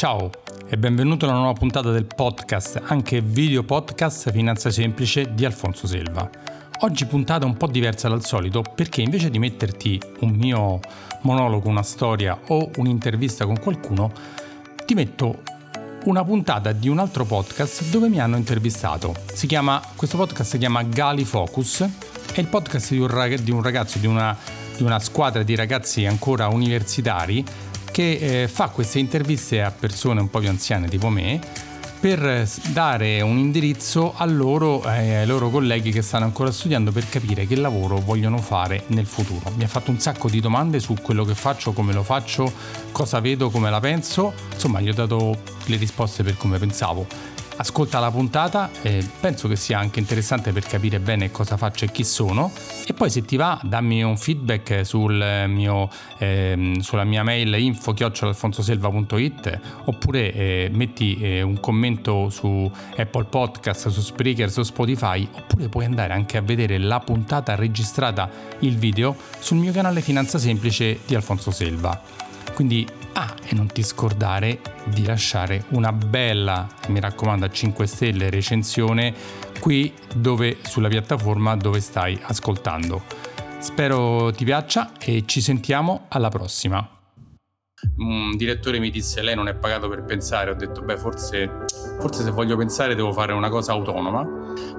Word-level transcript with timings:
Ciao 0.00 0.30
e 0.66 0.78
benvenuto 0.78 1.26
alla 1.26 1.34
nuova 1.34 1.52
puntata 1.52 1.90
del 1.90 2.06
podcast, 2.06 2.80
anche 2.86 3.20
video 3.20 3.64
podcast 3.64 4.30
Finanza 4.30 4.70
Semplice 4.70 5.34
di 5.34 5.44
Alfonso 5.44 5.86
Selva. 5.86 6.26
Oggi 6.78 7.04
puntata 7.04 7.44
un 7.44 7.54
po' 7.58 7.66
diversa 7.66 8.08
dal 8.08 8.24
solito 8.24 8.62
perché 8.62 9.02
invece 9.02 9.28
di 9.28 9.38
metterti 9.38 10.00
un 10.20 10.30
mio 10.30 10.80
monologo, 11.20 11.68
una 11.68 11.82
storia 11.82 12.40
o 12.46 12.70
un'intervista 12.76 13.44
con 13.44 13.60
qualcuno, 13.60 14.10
ti 14.86 14.94
metto 14.94 15.42
una 16.04 16.24
puntata 16.24 16.72
di 16.72 16.88
un 16.88 16.98
altro 16.98 17.26
podcast 17.26 17.90
dove 17.90 18.08
mi 18.08 18.20
hanno 18.20 18.38
intervistato. 18.38 19.14
Chiama, 19.46 19.82
questo 19.96 20.16
podcast 20.16 20.52
si 20.52 20.56
chiama 20.56 20.82
Gali 20.82 21.26
Focus, 21.26 21.86
è 22.32 22.40
il 22.40 22.46
podcast 22.46 22.88
di, 22.88 23.50
un 23.50 23.62
ragazzo, 23.62 23.98
di 23.98 24.06
una, 24.06 24.34
di 24.78 24.82
una 24.82 24.98
squadra 24.98 25.42
di 25.42 25.54
ragazzi 25.54 26.06
ancora 26.06 26.48
universitari 26.48 27.44
che 27.90 28.42
eh, 28.42 28.48
fa 28.48 28.68
queste 28.68 28.98
interviste 28.98 29.62
a 29.62 29.70
persone 29.70 30.20
un 30.20 30.30
po' 30.30 30.38
più 30.38 30.48
anziane 30.48 30.88
tipo 30.88 31.08
me 31.08 31.40
per 32.00 32.48
dare 32.72 33.20
un 33.20 33.36
indirizzo 33.36 34.14
a 34.16 34.24
loro, 34.24 34.82
eh, 34.84 35.16
ai 35.16 35.26
loro 35.26 35.50
colleghi 35.50 35.92
che 35.92 36.00
stanno 36.00 36.24
ancora 36.24 36.50
studiando 36.50 36.92
per 36.92 37.06
capire 37.10 37.46
che 37.46 37.56
lavoro 37.56 37.98
vogliono 37.98 38.38
fare 38.38 38.84
nel 38.86 39.04
futuro. 39.04 39.52
Mi 39.56 39.64
ha 39.64 39.68
fatto 39.68 39.90
un 39.90 40.00
sacco 40.00 40.30
di 40.30 40.40
domande 40.40 40.80
su 40.80 40.94
quello 40.94 41.24
che 41.24 41.34
faccio, 41.34 41.72
come 41.72 41.92
lo 41.92 42.02
faccio, 42.02 42.50
cosa 42.90 43.20
vedo, 43.20 43.50
come 43.50 43.68
la 43.68 43.80
penso, 43.80 44.32
insomma 44.50 44.80
gli 44.80 44.88
ho 44.88 44.94
dato 44.94 45.36
le 45.66 45.76
risposte 45.76 46.22
per 46.22 46.38
come 46.38 46.58
pensavo 46.58 47.06
ascolta 47.56 47.98
la 47.98 48.10
puntata, 48.10 48.70
eh, 48.82 49.06
penso 49.20 49.48
che 49.48 49.56
sia 49.56 49.78
anche 49.78 49.98
interessante 49.98 50.52
per 50.52 50.64
capire 50.64 50.98
bene 51.00 51.30
cosa 51.30 51.56
faccio 51.56 51.84
e 51.84 51.90
chi 51.90 52.04
sono 52.04 52.50
e 52.86 52.92
poi 52.92 53.10
se 53.10 53.24
ti 53.24 53.36
va 53.36 53.60
dammi 53.62 54.02
un 54.02 54.16
feedback 54.16 54.84
sul 54.84 55.44
mio, 55.48 55.88
eh, 56.18 56.74
sulla 56.80 57.04
mia 57.04 57.22
mail 57.22 57.54
info 57.54 57.94
alfonsoselva.it 57.98 59.60
oppure 59.84 60.32
eh, 60.32 60.70
metti 60.72 61.18
eh, 61.20 61.42
un 61.42 61.60
commento 61.60 62.30
su 62.30 62.70
Apple 62.96 63.24
Podcast, 63.24 63.88
su 63.88 64.00
Spreaker, 64.00 64.50
su 64.50 64.62
Spotify 64.62 65.28
oppure 65.30 65.68
puoi 65.68 65.84
andare 65.84 66.12
anche 66.12 66.36
a 66.36 66.40
vedere 66.40 66.78
la 66.78 67.00
puntata 67.00 67.54
registrata, 67.54 68.30
il 68.60 68.76
video 68.76 69.16
sul 69.38 69.58
mio 69.58 69.72
canale 69.72 70.00
Finanza 70.00 70.38
Semplice 70.38 71.00
di 71.06 71.14
Alfonso 71.14 71.50
Selva. 71.50 72.00
Quindi 72.54 72.86
Ah, 73.12 73.34
e 73.44 73.54
non 73.54 73.66
ti 73.66 73.82
scordare 73.82 74.60
di 74.84 75.04
lasciare 75.04 75.64
una 75.70 75.92
bella, 75.92 76.66
mi 76.88 77.00
raccomando, 77.00 77.44
a 77.44 77.50
5 77.50 77.86
stelle 77.86 78.30
recensione 78.30 79.14
qui 79.60 79.92
dove 80.14 80.58
sulla 80.62 80.88
piattaforma 80.88 81.56
dove 81.56 81.80
stai 81.80 82.18
ascoltando. 82.22 83.02
Spero 83.58 84.32
ti 84.32 84.44
piaccia 84.44 84.92
e 84.98 85.24
ci 85.26 85.40
sentiamo 85.40 86.06
alla 86.08 86.28
prossima. 86.28 86.88
Un 87.96 88.36
direttore 88.36 88.78
mi 88.78 88.90
disse 88.90 89.22
lei 89.22 89.34
non 89.34 89.48
è 89.48 89.54
pagato 89.54 89.88
per 89.88 90.04
pensare, 90.04 90.50
ho 90.50 90.54
detto 90.54 90.82
beh 90.82 90.98
forse, 90.98 91.64
forse 91.98 92.22
se 92.22 92.30
voglio 92.30 92.56
pensare 92.56 92.94
devo 92.94 93.12
fare 93.12 93.32
una 93.32 93.48
cosa 93.48 93.72
autonoma, 93.72 94.26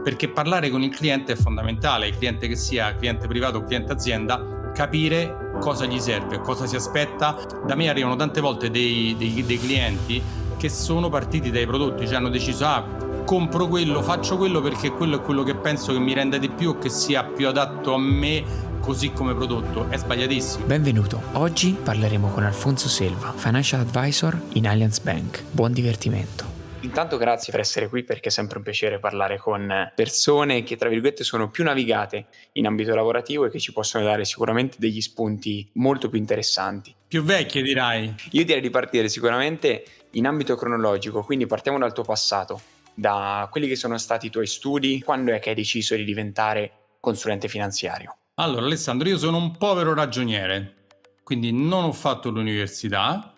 perché 0.04 0.30
parlare 0.30 0.70
con 0.70 0.84
il 0.84 0.96
cliente 0.96 1.34
è 1.34 1.36
fondamentale, 1.36 2.08
il 2.08 2.18
cliente 2.18 2.48
che 2.48 2.56
sia 2.56 2.96
cliente 2.96 3.28
privato 3.28 3.58
o 3.58 3.64
cliente 3.64 3.92
azienda 3.92 4.72
capire 4.74 5.41
cosa 5.62 5.86
gli 5.86 6.00
serve, 6.00 6.40
cosa 6.40 6.66
si 6.66 6.76
aspetta. 6.76 7.38
Da 7.66 7.76
me 7.76 7.88
arrivano 7.88 8.16
tante 8.16 8.42
volte 8.42 8.70
dei, 8.72 9.16
dei, 9.18 9.46
dei 9.46 9.60
clienti 9.60 10.22
che 10.58 10.68
sono 10.68 11.08
partiti 11.08 11.52
dai 11.52 11.66
prodotti, 11.66 12.06
cioè 12.06 12.16
hanno 12.16 12.30
deciso 12.30 12.66
ah 12.66 13.10
compro 13.24 13.68
quello, 13.68 14.02
faccio 14.02 14.36
quello 14.36 14.62
perché 14.62 14.92
quello 14.92 15.18
è 15.18 15.22
quello 15.22 15.44
che 15.44 15.56
penso 15.56 15.94
che 15.94 16.00
mi 16.00 16.14
renda 16.14 16.38
di 16.38 16.50
più 16.50 16.70
o 16.70 16.78
che 16.78 16.90
sia 16.90 17.24
più 17.24 17.48
adatto 17.48 17.94
a 17.94 18.00
me 18.00 18.44
così 18.82 19.12
come 19.14 19.34
prodotto. 19.34 19.90
È 19.90 19.98
sbagliatissimo. 19.98 20.66
Benvenuto. 20.66 21.22
Oggi 21.34 21.78
parleremo 21.82 22.28
con 22.30 22.44
Alfonso 22.44 22.90
Selva, 22.90 23.32
Financial 23.34 23.80
Advisor 23.80 24.40
in 24.54 24.68
Allianz 24.68 25.00
Bank. 25.00 25.44
Buon 25.52 25.72
divertimento. 25.72 26.51
Intanto 26.84 27.18
grazie 27.18 27.52
per 27.52 27.62
essere 27.62 27.88
qui 27.88 28.04
perché 28.04 28.30
è 28.30 28.32
sempre 28.32 28.58
un 28.58 28.64
piacere 28.64 28.98
parlare 28.98 29.38
con 29.38 29.92
persone 29.94 30.64
che 30.64 30.78
tra 30.78 30.90
virgolette 30.90 31.24
sono 31.24 31.50
più 31.50 31.64
navigate 31.64 32.26
in 32.54 32.66
ambito 32.66 32.96
lavorativo 32.96 33.46
e 33.46 33.52
che 33.52 33.60
ci 33.60 33.72
possono 33.72 34.04
dare 34.04 34.26
sicuramente 34.26 34.78
degli 34.80 35.00
spunti 35.00 35.70
molto 35.74 36.10
più 36.10 36.18
interessanti. 36.18 36.94
Più 37.08 37.22
vecchie 37.22 37.62
dirai. 37.62 38.16
Io 38.32 38.44
direi 38.46 38.62
di 38.62 38.72
partire 38.72 39.10
sicuramente 39.10 39.86
in 40.12 40.26
ambito 40.26 40.56
cronologico, 40.56 41.24
quindi 41.24 41.46
partiamo 41.46 41.78
dal 41.78 41.94
tuo 41.94 42.04
passato, 42.04 42.60
da 42.96 43.48
quelli 43.52 43.68
che 43.68 43.76
sono 43.76 44.00
stati 44.00 44.26
i 44.26 44.30
tuoi 44.32 44.48
studi, 44.48 45.02
quando 45.02 45.34
è 45.34 45.40
che 45.40 45.50
hai 45.50 45.56
deciso 45.56 45.96
di 45.96 46.04
diventare 46.04 46.72
consulente 47.00 47.48
finanziario? 47.48 48.16
Allora 48.36 48.66
Alessandro, 48.66 49.08
io 49.08 49.20
sono 49.20 49.38
un 49.38 49.56
povero 49.56 49.94
ragioniere, 49.94 50.88
quindi 51.22 51.52
non 51.52 51.84
ho 51.84 51.94
fatto 51.94 52.32
l'università, 52.32 53.34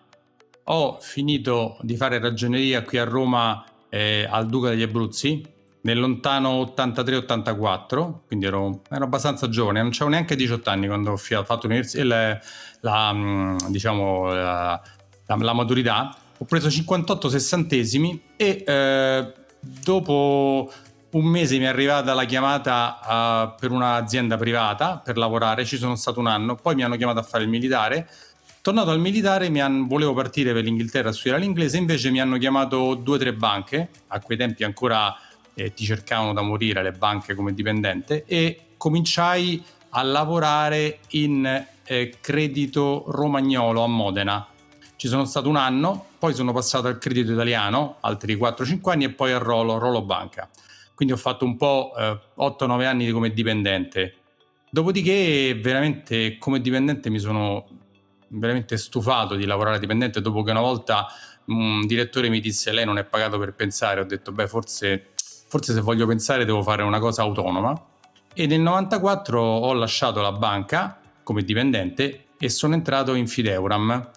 ho 0.64 0.98
finito 1.00 1.76
di 1.82 1.96
fare 1.96 2.18
ragioneria 2.18 2.82
qui 2.82 2.98
a 2.98 3.04
Roma 3.04 3.64
eh, 3.88 4.26
al 4.28 4.46
Duca 4.46 4.70
degli 4.70 4.82
Abruzzi 4.82 5.52
nel 5.82 6.00
lontano 6.00 6.62
83-84, 6.62 8.20
quindi 8.26 8.46
ero, 8.46 8.80
ero, 8.90 9.04
abbastanza 9.04 9.50
giovane, 9.50 9.82
non 9.82 9.90
avevo 9.90 10.08
neanche 10.08 10.34
18 10.34 10.70
anni 10.70 10.86
quando 10.86 11.12
ho 11.12 11.16
fatto 11.16 11.68
la, 11.68 12.38
la, 12.80 13.12
mm, 13.12 13.56
diciamo, 13.68 14.32
la, 14.32 14.82
la, 15.26 15.52
maturità. 15.52 16.16
Ho 16.38 16.44
preso 16.46 16.70
58 16.70 17.28
sessantesimi 17.28 18.22
e 18.36 18.64
eh, 18.66 19.32
dopo 19.60 20.72
un 21.10 21.26
mese 21.26 21.58
mi 21.58 21.64
è 21.64 21.68
arrivata 21.68 22.12
la 22.14 22.24
chiamata 22.24 22.98
uh, 23.54 23.60
per 23.60 23.70
un'azienda 23.70 24.36
privata 24.36 24.98
per 24.98 25.16
lavorare, 25.16 25.64
ci 25.64 25.76
sono 25.76 25.94
stato 25.94 26.18
un 26.18 26.26
anno, 26.26 26.56
poi 26.56 26.74
mi 26.74 26.82
hanno 26.82 26.96
chiamato 26.96 27.20
a 27.20 27.22
fare 27.22 27.44
il 27.44 27.50
militare 27.50 28.08
Tornato 28.64 28.88
al 28.88 28.98
militare, 28.98 29.48
han, 29.60 29.86
volevo 29.86 30.14
partire 30.14 30.54
per 30.54 30.64
l'Inghilterra 30.64 31.10
a 31.10 31.12
studiare 31.12 31.38
l'inglese, 31.38 31.76
invece 31.76 32.10
mi 32.10 32.18
hanno 32.18 32.38
chiamato 32.38 32.94
due 32.94 33.16
o 33.16 33.18
tre 33.18 33.34
banche, 33.34 33.90
a 34.06 34.20
quei 34.20 34.38
tempi 34.38 34.64
ancora 34.64 35.14
eh, 35.52 35.74
ti 35.74 35.84
cercavano 35.84 36.32
da 36.32 36.40
morire 36.40 36.82
le 36.82 36.92
banche 36.92 37.34
come 37.34 37.52
dipendente, 37.52 38.24
e 38.24 38.68
cominciai 38.78 39.62
a 39.90 40.02
lavorare 40.02 41.00
in 41.10 41.44
eh, 41.84 42.14
credito 42.22 43.04
romagnolo 43.08 43.82
a 43.82 43.86
Modena. 43.86 44.46
Ci 44.96 45.08
sono 45.08 45.26
stato 45.26 45.50
un 45.50 45.56
anno, 45.56 46.06
poi 46.18 46.32
sono 46.32 46.54
passato 46.54 46.86
al 46.86 46.96
credito 46.96 47.32
italiano, 47.32 47.98
altri 48.00 48.34
4-5 48.34 48.90
anni, 48.90 49.04
e 49.04 49.10
poi 49.10 49.32
al 49.32 49.40
Rolo, 49.40 49.76
Rolo 49.76 50.00
Banca. 50.00 50.48
Quindi 50.94 51.12
ho 51.12 51.18
fatto 51.18 51.44
un 51.44 51.58
po' 51.58 51.92
eh, 51.98 52.18
8-9 52.38 52.86
anni 52.86 53.10
come 53.10 53.30
dipendente. 53.30 54.14
Dopodiché, 54.70 55.54
veramente 55.54 56.38
come 56.38 56.62
dipendente 56.62 57.10
mi 57.10 57.18
sono 57.18 57.82
veramente 58.34 58.76
stufato 58.76 59.34
di 59.34 59.46
lavorare 59.46 59.78
dipendente 59.78 60.20
dopo 60.20 60.42
che 60.42 60.50
una 60.50 60.60
volta 60.60 61.06
un 61.46 61.86
direttore 61.86 62.28
mi 62.28 62.40
disse 62.40 62.72
lei 62.72 62.84
non 62.84 62.98
è 62.98 63.04
pagato 63.04 63.38
per 63.38 63.54
pensare, 63.54 64.00
ho 64.00 64.04
detto 64.04 64.32
beh 64.32 64.48
forse, 64.48 65.10
forse 65.48 65.72
se 65.72 65.80
voglio 65.80 66.06
pensare 66.06 66.44
devo 66.44 66.62
fare 66.62 66.82
una 66.82 66.98
cosa 66.98 67.22
autonoma 67.22 67.92
e 68.34 68.46
nel 68.46 68.60
94 68.60 69.40
ho 69.40 69.72
lasciato 69.74 70.20
la 70.20 70.32
banca 70.32 70.98
come 71.22 71.42
dipendente 71.42 72.24
e 72.38 72.48
sono 72.48 72.74
entrato 72.74 73.14
in 73.14 73.28
Fideuram, 73.28 74.10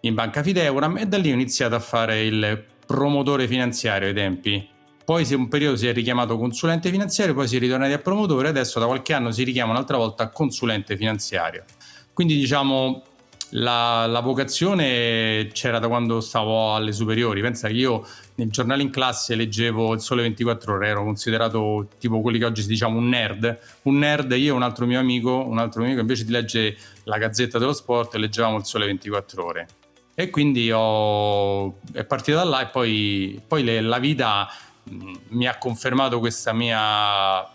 in 0.00 0.14
banca 0.14 0.42
Fideuram 0.42 0.98
e 0.98 1.06
da 1.06 1.16
lì 1.16 1.30
ho 1.30 1.34
iniziato 1.34 1.74
a 1.74 1.80
fare 1.80 2.22
il 2.22 2.64
promotore 2.86 3.48
finanziario 3.48 4.08
ai 4.08 4.14
tempi. 4.14 4.68
Poi 5.04 5.26
un 5.32 5.48
periodo 5.48 5.76
si 5.76 5.88
è 5.88 5.92
richiamato 5.92 6.36
consulente 6.36 6.90
finanziario, 6.90 7.34
poi 7.34 7.48
si 7.48 7.56
è 7.56 7.58
ritornati 7.58 7.92
a 7.92 7.98
promotore, 7.98 8.48
adesso 8.48 8.78
da 8.78 8.86
qualche 8.86 9.14
anno 9.14 9.32
si 9.32 9.42
richiama 9.42 9.72
un'altra 9.72 9.96
volta 9.96 10.28
consulente 10.28 10.96
finanziario. 10.96 11.64
Quindi 12.12 12.36
diciamo 12.36 13.02
la, 13.54 14.06
la, 14.06 14.20
vocazione 14.20 15.48
c'era 15.52 15.78
da 15.78 15.88
quando 15.88 16.20
stavo 16.20 16.74
alle 16.74 16.92
superiori. 16.92 17.40
Pensa 17.40 17.68
che 17.68 17.74
io 17.74 18.06
nel 18.36 18.50
giornale 18.50 18.82
in 18.82 18.90
classe 18.90 19.34
leggevo 19.34 19.92
il 19.94 20.00
Sole 20.00 20.22
24 20.22 20.74
Ore, 20.74 20.88
ero 20.88 21.04
considerato 21.04 21.88
tipo 21.98 22.20
quelli 22.20 22.38
che 22.38 22.46
oggi 22.46 22.62
si 22.62 22.68
diciamo 22.68 22.98
un 22.98 23.08
nerd. 23.08 23.58
Un 23.82 23.98
nerd, 23.98 24.32
io 24.32 24.54
e 24.54 24.56
un 24.56 24.62
altro 24.62 24.86
mio 24.86 24.98
amico, 24.98 25.44
un 25.46 25.58
altro 25.58 25.80
mio 25.80 25.90
amico 25.90 26.02
invece 26.02 26.24
di 26.24 26.32
leggere 26.32 26.76
la 27.04 27.18
Gazzetta 27.18 27.58
dello 27.58 27.74
Sport, 27.74 28.14
leggevamo 28.14 28.56
il 28.56 28.64
Sole 28.64 28.86
24 28.86 29.44
Ore. 29.44 29.68
E 30.14 30.30
quindi 30.30 30.70
ho, 30.72 31.78
è 31.92 32.04
partita 32.04 32.38
da 32.38 32.44
là 32.44 32.62
e 32.62 32.66
poi, 32.66 33.40
poi 33.46 33.64
le, 33.64 33.80
la 33.80 33.98
vita 33.98 34.48
mh, 34.82 35.12
mi 35.28 35.46
ha 35.46 35.56
confermato 35.58 36.18
questa 36.20 36.52
mia 36.52 37.46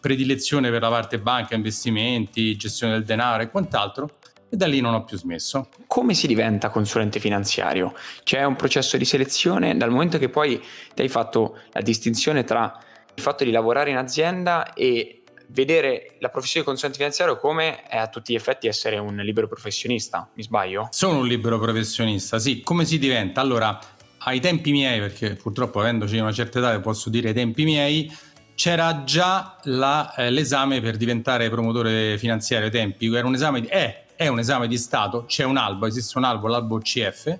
predilezione 0.00 0.70
per 0.70 0.82
la 0.82 0.88
parte 0.88 1.18
banca, 1.18 1.54
investimenti, 1.54 2.56
gestione 2.56 2.94
del 2.94 3.04
denaro 3.04 3.42
e 3.42 3.50
quant'altro 3.50 4.10
e 4.48 4.56
da 4.56 4.66
lì 4.66 4.80
non 4.80 4.94
ho 4.94 5.04
più 5.04 5.16
smesso. 5.16 5.68
Come 5.86 6.14
si 6.14 6.26
diventa 6.26 6.70
consulente 6.70 7.20
finanziario? 7.20 7.94
C'è 8.22 8.44
un 8.44 8.56
processo 8.56 8.96
di 8.96 9.04
selezione 9.04 9.76
dal 9.76 9.90
momento 9.90 10.18
che 10.18 10.28
poi 10.28 10.62
ti 10.94 11.02
hai 11.02 11.08
fatto 11.08 11.58
la 11.72 11.80
distinzione 11.80 12.44
tra 12.44 12.78
il 13.14 13.22
fatto 13.22 13.44
di 13.44 13.50
lavorare 13.50 13.90
in 13.90 13.96
azienda 13.96 14.72
e 14.74 15.22
vedere 15.48 16.16
la 16.18 16.28
professione 16.28 16.64
di 16.64 16.70
consulente 16.70 16.98
finanziario 16.98 17.38
come 17.38 17.82
è 17.84 17.96
a 17.96 18.08
tutti 18.08 18.32
gli 18.32 18.36
effetti 18.36 18.66
essere 18.66 18.98
un 18.98 19.16
libero 19.16 19.46
professionista, 19.46 20.28
mi 20.34 20.42
sbaglio? 20.42 20.88
Sono 20.90 21.20
un 21.20 21.26
libero 21.26 21.58
professionista, 21.58 22.38
sì. 22.38 22.62
Come 22.62 22.84
si 22.84 22.98
diventa? 22.98 23.40
Allora, 23.40 23.78
ai 24.18 24.40
tempi 24.40 24.72
miei, 24.72 24.98
perché 24.98 25.34
purtroppo 25.34 25.80
avendoci 25.80 26.18
una 26.18 26.32
certa 26.32 26.58
età 26.58 26.78
posso 26.80 27.10
dire 27.10 27.28
ai 27.28 27.34
tempi 27.34 27.64
miei, 27.64 28.12
c'era 28.54 29.04
già 29.04 29.56
la, 29.64 30.14
eh, 30.14 30.30
l'esame 30.30 30.80
per 30.80 30.96
diventare 30.96 31.48
promotore 31.48 32.16
finanziario 32.18 32.66
ai 32.66 32.72
tempi, 32.72 33.14
era 33.14 33.26
un 33.26 33.34
esame 33.34 33.60
di... 33.60 33.68
Eh, 33.68 34.05
è 34.16 34.28
un 34.28 34.38
esame 34.38 34.66
di 34.66 34.78
Stato, 34.78 35.24
c'è 35.26 35.44
un 35.44 35.56
albo, 35.56 35.86
esiste 35.86 36.18
un 36.18 36.24
albo, 36.24 36.48
l'albo 36.48 36.78
CF, 36.78 37.38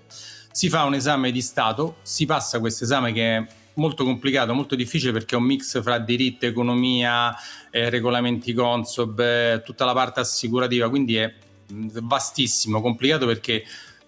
si 0.52 0.68
fa 0.68 0.84
un 0.84 0.94
esame 0.94 1.32
di 1.32 1.40
Stato, 1.40 1.96
si 2.02 2.26
passa 2.26 2.60
questo 2.60 2.84
esame 2.84 3.12
che 3.12 3.36
è 3.36 3.46
molto 3.74 4.04
complicato, 4.04 4.54
molto 4.54 4.74
difficile 4.74 5.12
perché 5.12 5.34
è 5.34 5.38
un 5.38 5.44
mix 5.44 5.82
fra 5.82 5.98
diritto, 5.98 6.46
economia, 6.46 7.34
eh, 7.70 7.90
regolamenti 7.90 8.52
Consob, 8.52 9.18
eh, 9.18 9.62
tutta 9.64 9.84
la 9.84 9.92
parte 9.92 10.20
assicurativa, 10.20 10.88
quindi 10.88 11.16
è 11.16 11.34
vastissimo, 11.68 12.80
complicato 12.80 13.26
perché 13.26 13.64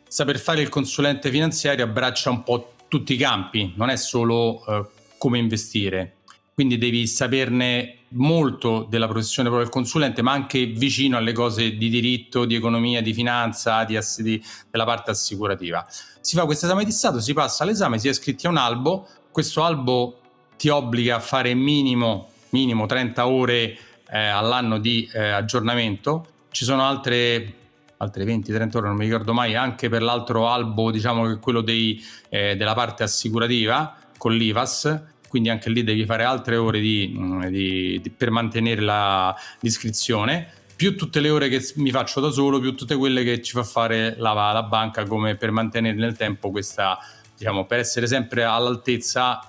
saper 0.06 0.38
fare 0.38 0.62
il 0.62 0.68
consulente 0.68 1.30
finanziario 1.30 1.84
abbraccia 1.84 2.30
un 2.30 2.42
po' 2.42 2.74
tutti 2.88 3.14
i 3.14 3.16
campi, 3.16 3.72
non 3.76 3.90
è 3.90 3.96
solo 3.96 4.64
eh, 4.66 4.86
come 5.18 5.38
investire. 5.38 6.17
Quindi 6.58 6.76
devi 6.76 7.06
saperne 7.06 7.98
molto 8.14 8.84
della 8.90 9.06
professione 9.06 9.48
proprio 9.48 9.68
del 9.68 9.72
consulente, 9.72 10.22
ma 10.22 10.32
anche 10.32 10.66
vicino 10.66 11.16
alle 11.16 11.30
cose 11.30 11.76
di 11.76 11.88
diritto, 11.88 12.46
di 12.46 12.56
economia, 12.56 13.00
di 13.00 13.14
finanza, 13.14 13.84
di, 13.84 13.96
di, 14.16 14.42
della 14.68 14.84
parte 14.84 15.12
assicurativa. 15.12 15.86
Si 16.20 16.34
fa 16.34 16.46
questo 16.46 16.66
esame 16.66 16.84
di 16.84 16.90
Stato, 16.90 17.20
si 17.20 17.32
passa 17.32 17.62
all'esame, 17.62 18.00
si 18.00 18.08
è 18.08 18.10
iscritti 18.10 18.48
a 18.48 18.50
un 18.50 18.56
albo, 18.56 19.06
questo 19.30 19.62
albo 19.62 20.18
ti 20.56 20.68
obbliga 20.68 21.14
a 21.14 21.20
fare 21.20 21.54
minimo, 21.54 22.30
minimo 22.48 22.86
30 22.86 23.28
ore 23.28 23.78
eh, 24.10 24.18
all'anno 24.18 24.78
di 24.78 25.08
eh, 25.12 25.28
aggiornamento, 25.28 26.26
ci 26.50 26.64
sono 26.64 26.82
altre 26.82 27.54
altre 27.98 28.24
20-30 28.24 28.76
ore, 28.78 28.88
non 28.88 28.96
mi 28.96 29.04
ricordo 29.04 29.32
mai, 29.32 29.54
anche 29.54 29.88
per 29.88 30.02
l'altro 30.02 30.48
albo, 30.48 30.90
diciamo 30.90 31.24
che 31.28 31.38
quello 31.38 31.60
dei, 31.60 32.04
eh, 32.30 32.56
della 32.56 32.74
parte 32.74 33.04
assicurativa 33.04 33.94
con 34.16 34.34
l'IVAS, 34.34 35.02
quindi 35.28 35.50
anche 35.50 35.70
lì 35.70 35.84
devi 35.84 36.04
fare 36.04 36.24
altre 36.24 36.56
ore 36.56 36.80
di, 36.80 37.14
mm, 37.16 37.44
di, 37.46 38.00
di, 38.02 38.10
per 38.10 38.30
mantenere 38.30 38.80
la, 38.80 39.34
l'iscrizione, 39.60 40.50
più 40.74 40.96
tutte 40.96 41.20
le 41.20 41.30
ore 41.30 41.48
che 41.48 41.60
mi 41.76 41.90
faccio 41.90 42.20
da 42.20 42.30
solo, 42.30 42.60
più 42.60 42.74
tutte 42.74 42.96
quelle 42.96 43.24
che 43.24 43.42
ci 43.42 43.52
fa 43.52 43.64
fare 43.64 44.14
la, 44.16 44.32
la 44.32 44.62
banca 44.62 45.04
come 45.04 45.34
per 45.36 45.50
mantenere 45.50 45.96
nel 45.96 46.16
tempo 46.16 46.50
questa, 46.50 46.98
diciamo, 47.36 47.66
per 47.66 47.80
essere 47.80 48.06
sempre 48.06 48.44
all'altezza 48.44 49.40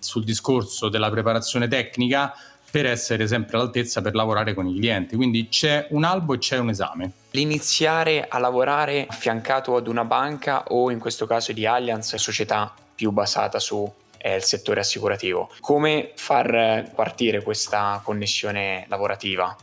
sul 0.00 0.22
discorso 0.22 0.88
della 0.88 1.10
preparazione 1.10 1.66
tecnica, 1.66 2.34
per 2.70 2.84
essere 2.84 3.26
sempre 3.26 3.56
all'altezza 3.56 4.02
per 4.02 4.14
lavorare 4.14 4.52
con 4.52 4.66
i 4.66 4.76
clienti. 4.76 5.16
Quindi 5.16 5.48
c'è 5.48 5.86
un 5.90 6.04
albo 6.04 6.34
e 6.34 6.38
c'è 6.38 6.58
un 6.58 6.68
esame. 6.68 7.12
L'iniziare 7.30 8.26
a 8.28 8.38
lavorare 8.38 9.06
affiancato 9.08 9.76
ad 9.76 9.86
una 9.86 10.04
banca 10.04 10.64
o 10.64 10.90
in 10.90 10.98
questo 10.98 11.26
caso 11.26 11.52
di 11.52 11.64
Allianz, 11.64 12.16
società 12.16 12.74
più 12.94 13.12
basata 13.12 13.58
su 13.58 13.90
il 14.22 14.42
settore 14.42 14.80
assicurativo. 14.80 15.50
Come 15.60 16.12
far 16.14 16.90
partire 16.94 17.42
questa 17.42 18.00
connessione 18.04 18.86
lavorativa? 18.88 19.56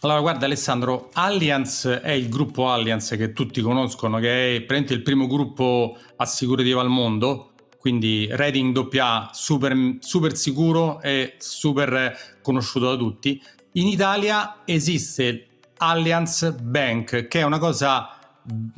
Allora, 0.00 0.20
guarda 0.20 0.44
Alessandro, 0.46 1.08
Allianz 1.14 1.86
è 1.86 2.12
il 2.12 2.28
gruppo 2.28 2.70
Allianz 2.70 3.16
che 3.16 3.32
tutti 3.32 3.60
conoscono, 3.60 4.18
che 4.18 4.28
è 4.28 4.60
praticamente 4.60 4.92
il 4.92 5.02
primo 5.02 5.26
gruppo 5.26 5.96
assicurativo 6.16 6.80
al 6.80 6.88
mondo, 6.88 7.52
quindi 7.78 8.28
rating 8.30 8.76
AA 8.94 9.30
super, 9.32 9.96
super 10.00 10.36
sicuro 10.36 11.00
e 11.00 11.34
super 11.38 12.36
conosciuto 12.42 12.90
da 12.90 12.96
tutti. 12.96 13.42
In 13.72 13.86
Italia 13.86 14.62
esiste 14.64 15.46
Allianz 15.78 16.52
Bank, 16.52 17.26
che 17.26 17.40
è 17.40 17.42
una 17.42 17.58
cosa 17.58 18.18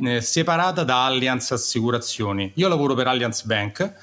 eh, 0.00 0.20
separata 0.20 0.84
da 0.84 1.04
Allianz 1.04 1.50
Assicurazioni. 1.50 2.52
Io 2.54 2.68
lavoro 2.68 2.94
per 2.94 3.06
Allianz 3.06 3.42
Bank, 3.42 3.94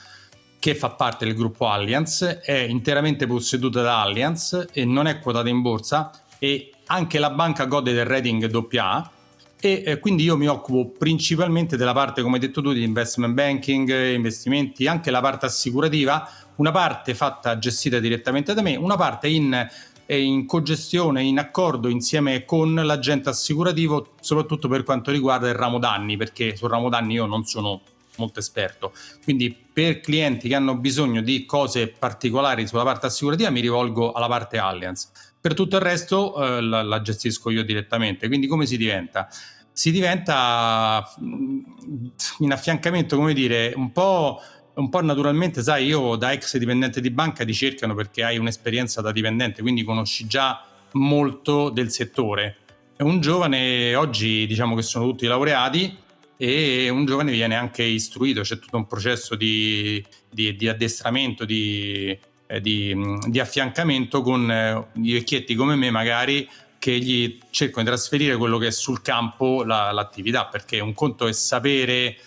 che 0.66 0.74
fa 0.74 0.90
parte 0.90 1.26
del 1.26 1.36
gruppo 1.36 1.68
Allianz, 1.68 2.24
è 2.24 2.58
interamente 2.58 3.28
posseduta 3.28 3.84
da 3.84 4.02
Allianz 4.02 4.66
e 4.74 4.84
non 4.84 5.06
è 5.06 5.20
quotata 5.20 5.48
in 5.48 5.62
borsa 5.62 6.10
e 6.40 6.72
anche 6.88 7.20
la 7.20 7.30
banca 7.30 7.66
gode 7.66 7.94
del 7.94 8.06
rating 8.06 8.50
AA 8.76 9.12
e 9.60 9.84
eh, 9.86 10.00
quindi 10.00 10.24
io 10.24 10.36
mi 10.36 10.48
occupo 10.48 10.90
principalmente 10.98 11.78
della 11.78 11.94
parte, 11.94 12.24
come 12.24 12.38
hai 12.38 12.40
detto 12.40 12.64
tu, 12.64 12.74
di 12.74 12.82
investment 12.82 13.36
banking, 13.36 14.14
investimenti, 14.16 14.88
anche 14.88 15.12
la 15.12 15.22
parte 15.22 15.46
assicurativa, 15.46 16.28
una 16.56 16.72
parte 16.72 17.14
fatta 17.14 17.60
gestita 17.60 18.00
direttamente 18.00 18.56
da 18.56 18.64
me, 18.64 18.76
una 18.76 18.96
parte 18.96 19.28
in, 19.28 19.68
in 20.08 20.48
cogestione, 20.48 21.22
in 21.22 21.38
accordo 21.38 21.90
insieme 21.90 22.44
con 22.44 22.74
l'agente 22.74 23.30
assicurativo, 23.30 24.14
soprattutto 24.20 24.68
per 24.68 24.82
quanto 24.82 25.12
riguarda 25.12 25.48
il 25.48 25.54
ramo 25.54 25.78
danni, 25.78 26.18
perché 26.18 26.56
sul 26.56 26.72
ramo 26.72 26.90
danni 26.90 27.14
io 27.14 27.28
non 27.28 27.46
sono 27.46 27.82
molto 28.18 28.40
esperto. 28.40 28.94
Quindi 29.24 29.56
per 29.74 30.00
clienti 30.00 30.48
che 30.48 30.56
hanno 30.56 30.78
bisogno 30.78 31.22
di 31.22 31.46
cose 31.46 31.88
particolari 31.88 32.68
sulla 32.68 32.84
parte 32.84 33.08
assicurativa 33.08 33.50
mi 33.50 33.62
rivolgo 33.62 34.12
alla 34.12 34.28
parte 34.28 34.58
Allianz. 34.58 35.12
Per 35.40 35.54
tutto 35.54 35.76
il 35.76 35.82
resto 35.82 36.36
eh, 36.44 36.62
la, 36.62 36.82
la, 36.82 37.02
gestisco 37.02 37.50
io 37.50 37.64
direttamente. 37.64 38.28
Quindi 38.28 38.48
come 38.48 38.66
si 38.66 38.78
diventa? 38.78 39.28
si 39.76 39.92
diventa 39.92 41.04
mm, 41.22 41.60
in 42.40 42.52
affiancamento, 42.54 43.18
come 43.18 43.34
dire, 43.34 43.74
un 43.76 43.92
po', 43.92 44.40
un 44.76 44.88
po' 44.88 45.02
naturalmente, 45.02 45.62
sai, 45.62 45.88
io 45.88 46.16
da 46.16 46.32
ex 46.32 46.56
dipendente 46.56 47.02
di 47.02 47.12
banca 47.12 47.44
ti 47.44 47.54
cercano 47.54 47.94
perché 47.94 48.24
hai 48.24 48.38
un'esperienza 48.38 49.02
da 49.02 49.12
dipendente, 49.12 49.62
quindi 49.62 49.84
conosci 49.84 50.28
già 50.28 50.64
molto 50.94 51.70
del 51.70 51.92
settore. 51.92 52.60
Un 53.00 53.20
giovane, 53.20 53.94
oggi 53.96 54.48
diciamo 54.48 54.76
che 54.76 54.82
sono 54.82 55.04
tutti 55.04 55.28
laureati, 55.28 55.98
e 56.38 56.90
un 56.90 57.06
giovane 57.06 57.32
viene 57.32 57.56
anche 57.56 57.84
istruito, 57.84 58.42
c'è 58.42 58.60
tutto 58.60 58.78
un 58.78 58.88
processo 58.88 59.36
di, 59.36 60.04
di, 60.30 60.56
di 60.56 60.68
addestramento, 60.68 61.46
di, 61.46 62.18
eh, 62.48 62.62
di, 62.62 62.96
di, 63.28 63.40
affiancamento 63.40 64.22
con 64.22 64.52
eh, 64.52 64.88
i 65.02 65.14
vecchietti 65.14 65.56
come 65.56 65.76
me 65.76 65.90
magari 65.92 66.48
che 66.78 67.00
gli 67.00 67.40
cercano 67.50 67.84
di 67.84 67.90
trasferire 67.90 68.36
quello 68.36 68.58
che 68.58 68.68
è 68.68 68.72
sul 68.72 69.02
campo 69.02 69.64
la, 69.64 69.92
l'attività, 69.92 70.46
perché 70.46 70.80
un 70.80 70.94
conto 70.94 71.28
è 71.28 71.32
sapere 71.32 72.18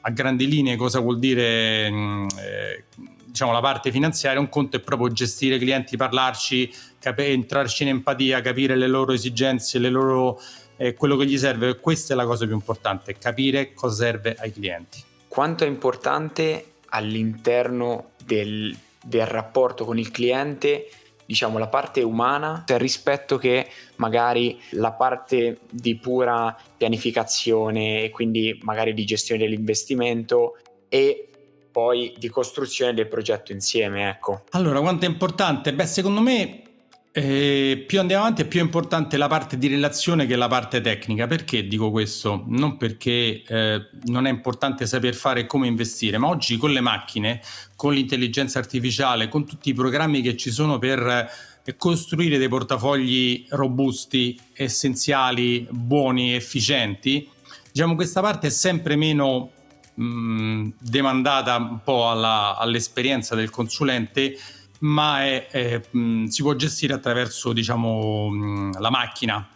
a 0.00 0.10
grandi 0.10 0.48
linee 0.48 0.76
cosa 0.76 1.00
vuol 1.00 1.18
dire 1.18 1.90
mm, 1.90 2.26
eh, 2.38 2.84
diciamo, 3.26 3.52
la 3.52 3.60
parte 3.60 3.92
finanziaria, 3.92 4.40
un 4.40 4.48
conto 4.48 4.76
è 4.76 4.80
proprio 4.80 5.12
gestire 5.12 5.58
clienti, 5.58 5.96
parlarci, 5.96 6.72
cap- 6.98 7.18
entrarci 7.20 7.84
in 7.84 7.90
empatia, 7.90 8.40
capire 8.40 8.74
le 8.74 8.88
loro 8.88 9.12
esigenze, 9.12 9.78
le 9.78 9.90
loro, 9.90 10.40
eh, 10.78 10.94
quello 10.94 11.16
che 11.16 11.26
gli 11.26 11.36
serve. 11.36 11.78
Questa 11.78 12.14
è 12.14 12.16
la 12.16 12.24
cosa 12.24 12.46
più 12.46 12.54
importante, 12.54 13.18
capire 13.18 13.74
cosa 13.74 14.04
serve 14.04 14.34
ai 14.38 14.52
clienti. 14.52 15.02
Quanto 15.28 15.64
è 15.64 15.66
importante 15.66 16.72
all'interno 16.86 18.12
del, 18.24 18.74
del 19.04 19.26
rapporto 19.26 19.84
con 19.84 19.98
il 19.98 20.10
cliente 20.10 20.88
diciamo 21.28 21.58
la 21.58 21.68
parte 21.68 22.00
umana 22.00 22.64
rispetto 22.68 23.36
che 23.36 23.68
magari 23.96 24.58
la 24.70 24.92
parte 24.92 25.58
di 25.68 25.96
pura 25.96 26.56
pianificazione 26.74 28.04
e 28.04 28.08
quindi 28.08 28.58
magari 28.62 28.94
di 28.94 29.04
gestione 29.04 29.42
dell'investimento 29.42 30.56
e 30.88 31.28
poi 31.70 32.14
di 32.16 32.30
costruzione 32.30 32.94
del 32.94 33.08
progetto 33.08 33.52
insieme, 33.52 34.08
ecco. 34.08 34.44
Allora, 34.52 34.80
quanto 34.80 35.04
è 35.04 35.08
importante? 35.08 35.74
Beh, 35.74 35.84
secondo 35.84 36.22
me 36.22 36.62
eh, 37.10 37.84
più 37.86 38.00
andiamo 38.00 38.24
avanti 38.24 38.42
è 38.42 38.46
più 38.46 38.60
importante 38.60 39.16
la 39.16 39.28
parte 39.28 39.58
di 39.58 39.66
relazione 39.66 40.26
che 40.26 40.36
la 40.36 40.48
parte 40.48 40.80
tecnica. 40.80 41.26
Perché 41.26 41.66
dico 41.66 41.90
questo? 41.90 42.44
Non 42.46 42.76
perché 42.76 43.42
eh, 43.46 43.88
non 44.04 44.26
è 44.26 44.30
importante 44.30 44.86
saper 44.86 45.14
fare 45.14 45.46
come 45.46 45.66
investire, 45.66 46.18
ma 46.18 46.28
oggi 46.28 46.56
con 46.56 46.70
le 46.70 46.80
macchine, 46.80 47.40
con 47.76 47.94
l'intelligenza 47.94 48.58
artificiale, 48.58 49.28
con 49.28 49.46
tutti 49.46 49.70
i 49.70 49.74
programmi 49.74 50.20
che 50.20 50.36
ci 50.36 50.50
sono 50.50 50.78
per 50.78 51.30
eh, 51.64 51.76
costruire 51.76 52.38
dei 52.38 52.48
portafogli 52.48 53.46
robusti, 53.50 54.38
essenziali, 54.52 55.66
buoni, 55.70 56.34
efficienti, 56.34 57.28
diciamo 57.72 57.94
questa 57.94 58.20
parte 58.20 58.46
è 58.46 58.50
sempre 58.50 58.96
meno 58.96 59.50
mh, 59.94 60.68
demandata 60.78 61.56
un 61.56 61.80
po' 61.82 62.10
alla, 62.10 62.56
all'esperienza 62.56 63.34
del 63.34 63.50
consulente 63.50 64.36
ma 64.80 65.24
è, 65.24 65.46
è, 65.48 65.80
mh, 65.90 66.26
si 66.26 66.42
può 66.42 66.54
gestire 66.54 66.94
attraverso 66.94 67.52
diciamo, 67.52 68.28
mh, 68.28 68.80
la 68.80 68.90
macchina. 68.90 69.48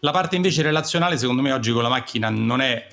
La 0.00 0.10
parte 0.10 0.36
invece 0.36 0.62
relazionale, 0.62 1.16
secondo 1.16 1.42
me, 1.42 1.52
oggi 1.52 1.72
con 1.72 1.82
la 1.82 1.88
macchina 1.88 2.28
non 2.28 2.60
è, 2.60 2.86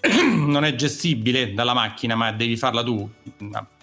non 0.34 0.64
è 0.64 0.74
gestibile 0.74 1.52
dalla 1.52 1.74
macchina, 1.74 2.14
ma 2.14 2.32
devi 2.32 2.56
farla 2.56 2.82
tu. 2.82 3.08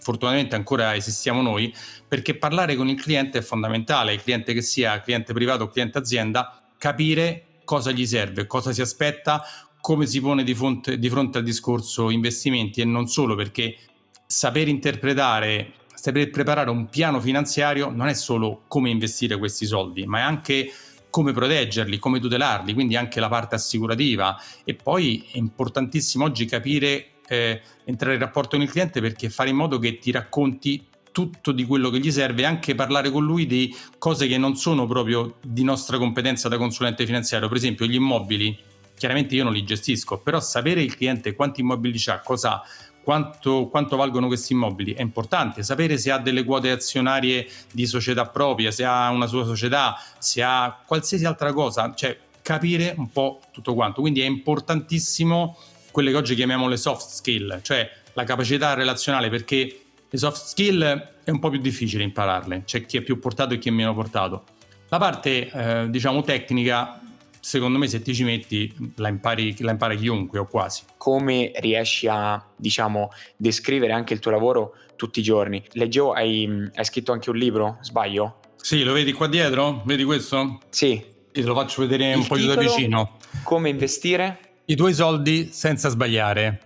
Fortunatamente 0.01 0.55
ancora 0.55 0.95
esistiamo 0.95 1.41
noi, 1.41 1.73
perché 2.07 2.35
parlare 2.35 2.75
con 2.75 2.87
il 2.87 2.99
cliente 2.99 3.39
è 3.39 3.41
fondamentale, 3.41 4.13
il 4.13 4.23
cliente 4.23 4.53
che 4.53 4.61
sia 4.61 5.01
cliente 5.01 5.33
privato 5.33 5.65
o 5.65 5.67
cliente 5.67 5.97
azienda, 5.97 6.63
capire 6.77 7.43
cosa 7.65 7.91
gli 7.91 8.05
serve, 8.05 8.47
cosa 8.47 8.71
si 8.71 8.81
aspetta, 8.81 9.43
come 9.81 10.05
si 10.05 10.19
pone 10.21 10.43
di 10.43 10.55
fronte, 10.55 10.97
di 10.97 11.09
fronte 11.09 11.37
al 11.37 11.43
discorso 11.43 12.09
investimenti 12.09 12.81
e 12.81 12.85
non 12.85 13.07
solo 13.07 13.35
perché 13.35 13.77
saper 14.25 14.67
interpretare 14.67 15.73
saper 16.01 16.29
preparare 16.29 16.69
un 16.69 16.87
piano 16.87 17.19
finanziario 17.19 17.89
non 17.89 18.07
è 18.07 18.13
solo 18.13 18.61
come 18.67 18.89
investire 18.89 19.37
questi 19.37 19.65
soldi, 19.65 20.05
ma 20.05 20.19
è 20.19 20.21
anche 20.21 20.71
come 21.09 21.33
proteggerli, 21.33 21.99
come 21.99 22.19
tutelarli, 22.19 22.73
quindi 22.73 22.95
anche 22.95 23.19
la 23.19 23.27
parte 23.27 23.55
assicurativa. 23.55 24.39
E 24.63 24.75
poi 24.75 25.27
è 25.31 25.37
importantissimo 25.37 26.23
oggi 26.23 26.45
capire, 26.45 27.07
eh, 27.27 27.61
entrare 27.83 28.13
in 28.13 28.19
rapporto 28.21 28.55
con 28.55 28.61
il 28.65 28.71
cliente 28.71 29.01
perché 29.01 29.29
fare 29.29 29.49
in 29.49 29.57
modo 29.57 29.77
che 29.77 29.97
ti 29.97 30.11
racconti 30.11 30.85
tutto 31.11 31.51
di 31.51 31.65
quello 31.65 31.89
che 31.89 31.99
gli 31.99 32.11
serve 32.11 32.43
e 32.43 32.45
anche 32.45 32.75
parlare 32.75 33.09
con 33.09 33.25
lui 33.25 33.45
di 33.45 33.75
cose 33.97 34.27
che 34.27 34.37
non 34.37 34.55
sono 34.55 34.87
proprio 34.87 35.35
di 35.41 35.63
nostra 35.63 35.97
competenza 35.97 36.47
da 36.47 36.57
consulente 36.57 37.05
finanziario, 37.05 37.47
per 37.49 37.57
esempio 37.57 37.85
gli 37.85 37.95
immobili. 37.95 38.57
Chiaramente 38.95 39.35
io 39.35 39.43
non 39.43 39.53
li 39.53 39.63
gestisco, 39.63 40.19
però 40.19 40.39
sapere 40.39 40.81
il 40.81 40.95
cliente 40.95 41.33
quanti 41.33 41.61
immobili 41.61 42.01
ha, 42.07 42.19
cosa 42.19 42.61
quanto, 43.09 43.69
quanto, 43.69 43.95
valgono 43.95 44.27
questi 44.27 44.53
immobili. 44.53 44.93
È 44.93 45.01
importante 45.01 45.63
sapere 45.63 45.97
se 45.97 46.11
ha 46.11 46.19
delle 46.19 46.43
quote 46.43 46.69
azionarie 46.69 47.49
di 47.71 47.87
società 47.87 48.27
propria, 48.27 48.69
se 48.69 48.85
ha 48.85 49.09
una 49.09 49.25
sua 49.25 49.45
società, 49.45 49.99
se 50.19 50.43
ha 50.43 50.79
qualsiasi 50.85 51.25
altra 51.25 51.51
cosa, 51.51 51.91
cioè 51.95 52.15
capire 52.43 52.93
un 52.95 53.09
po' 53.09 53.39
tutto 53.51 53.73
quanto. 53.73 54.01
Quindi 54.01 54.21
è 54.21 54.25
importantissimo 54.25 55.57
quelle 55.89 56.11
che 56.11 56.17
oggi 56.17 56.35
chiamiamo 56.35 56.67
le 56.67 56.77
soft 56.77 57.09
skill, 57.09 57.61
cioè 57.63 57.89
la 58.13 58.23
capacità 58.25 58.75
relazionale, 58.75 59.29
perché 59.29 59.81
le 60.07 60.17
soft 60.19 60.45
skill 60.45 60.83
è 61.23 61.31
un 61.31 61.39
po' 61.39 61.49
più 61.49 61.59
difficile 61.59 62.03
impararle, 62.03 62.61
c'è 62.63 62.85
chi 62.85 62.97
è 62.97 63.01
più 63.01 63.17
portato 63.17 63.55
e 63.55 63.57
chi 63.57 63.69
è 63.69 63.71
meno 63.71 63.95
portato. 63.95 64.43
La 64.89 64.99
parte, 64.99 65.49
eh, 65.49 65.89
diciamo, 65.89 66.21
tecnica, 66.21 67.01
secondo 67.39 67.77
me 67.77 67.87
se 67.87 68.01
ti 68.01 68.13
ci 68.13 68.23
metti 68.23 68.73
la 68.95 69.07
impari, 69.09 69.55
la 69.59 69.71
impara 69.71 69.95
chiunque 69.95 70.39
o 70.39 70.45
quasi. 70.45 70.83
Come 70.97 71.51
riesci 71.55 72.07
a, 72.07 72.43
diciamo, 72.55 73.09
descrivere 73.35 73.93
anche 73.93 74.13
il 74.13 74.19
tuo 74.19 74.31
lavoro 74.31 74.75
tutti 74.95 75.19
i 75.19 75.23
giorni? 75.23 75.63
Leggevo, 75.73 76.13
hai, 76.13 76.69
hai 76.73 76.85
scritto 76.85 77.11
anche 77.11 77.29
un 77.29 77.37
libro, 77.37 77.77
sbaglio? 77.81 78.39
Sì, 78.55 78.83
lo 78.83 78.93
vedi 78.93 79.13
qua 79.13 79.27
dietro? 79.27 79.81
Vedi 79.85 80.03
questo? 80.03 80.59
Sì. 80.69 80.91
Io 80.91 81.41
te 81.41 81.47
lo 81.47 81.55
faccio 81.55 81.81
vedere 81.81 82.11
il 82.11 82.17
un 82.17 82.27
po' 82.27 82.35
più 82.35 82.45
da 82.45 82.55
vicino. 82.55 83.17
Come 83.43 83.69
investire? 83.69 84.39
I 84.65 84.75
tuoi 84.75 84.93
soldi 84.93 85.49
senza 85.51 85.89
sbagliare. 85.89 86.61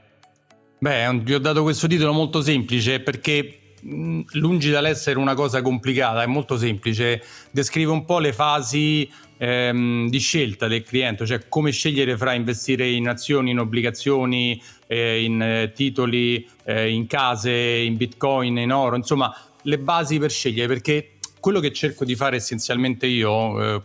Beh, 0.80 1.20
vi 1.22 1.34
ho 1.34 1.40
dato 1.40 1.62
questo 1.62 1.88
titolo 1.88 2.12
molto 2.12 2.42
semplice 2.42 3.00
perché 3.00 3.60
lungi 4.34 4.70
dall'essere 4.70 5.20
una 5.20 5.34
cosa 5.34 5.62
complicata, 5.62 6.24
è 6.24 6.26
molto 6.26 6.58
semplice, 6.58 7.22
descrive 7.52 7.92
un 7.92 8.06
po' 8.06 8.20
le 8.20 8.34
fasi 8.34 9.10
ehm, 9.38 10.10
di 10.10 10.20
scelta 10.20 10.68
del 10.68 10.84
cliente, 10.84 11.26
cioè 11.26 11.48
come 11.48 11.72
scegliere 11.72 12.18
fra 12.18 12.34
investire 12.34 12.90
in 12.90 13.08
azioni, 13.08 13.52
in 13.52 13.60
obbligazioni, 13.60 14.62
eh, 14.88 15.24
in 15.24 15.42
eh, 15.42 15.72
titoli, 15.74 16.48
eh, 16.64 16.90
in 16.90 17.08
case, 17.08 17.52
in 17.52 17.98
bitcoin, 17.98 18.58
in 18.58 18.72
oro, 18.72 18.96
insomma 18.96 19.36
le 19.64 19.80
basi 19.80 20.20
per 20.20 20.32
scegliere 20.32 20.68
perché 20.68 21.14
quello 21.40 21.60
che 21.60 21.74
cerco 21.74 22.06
di 22.06 22.16
fare 22.16 22.38
essenzialmente 22.38 23.06
io, 23.06 23.76
eh, 23.76 23.82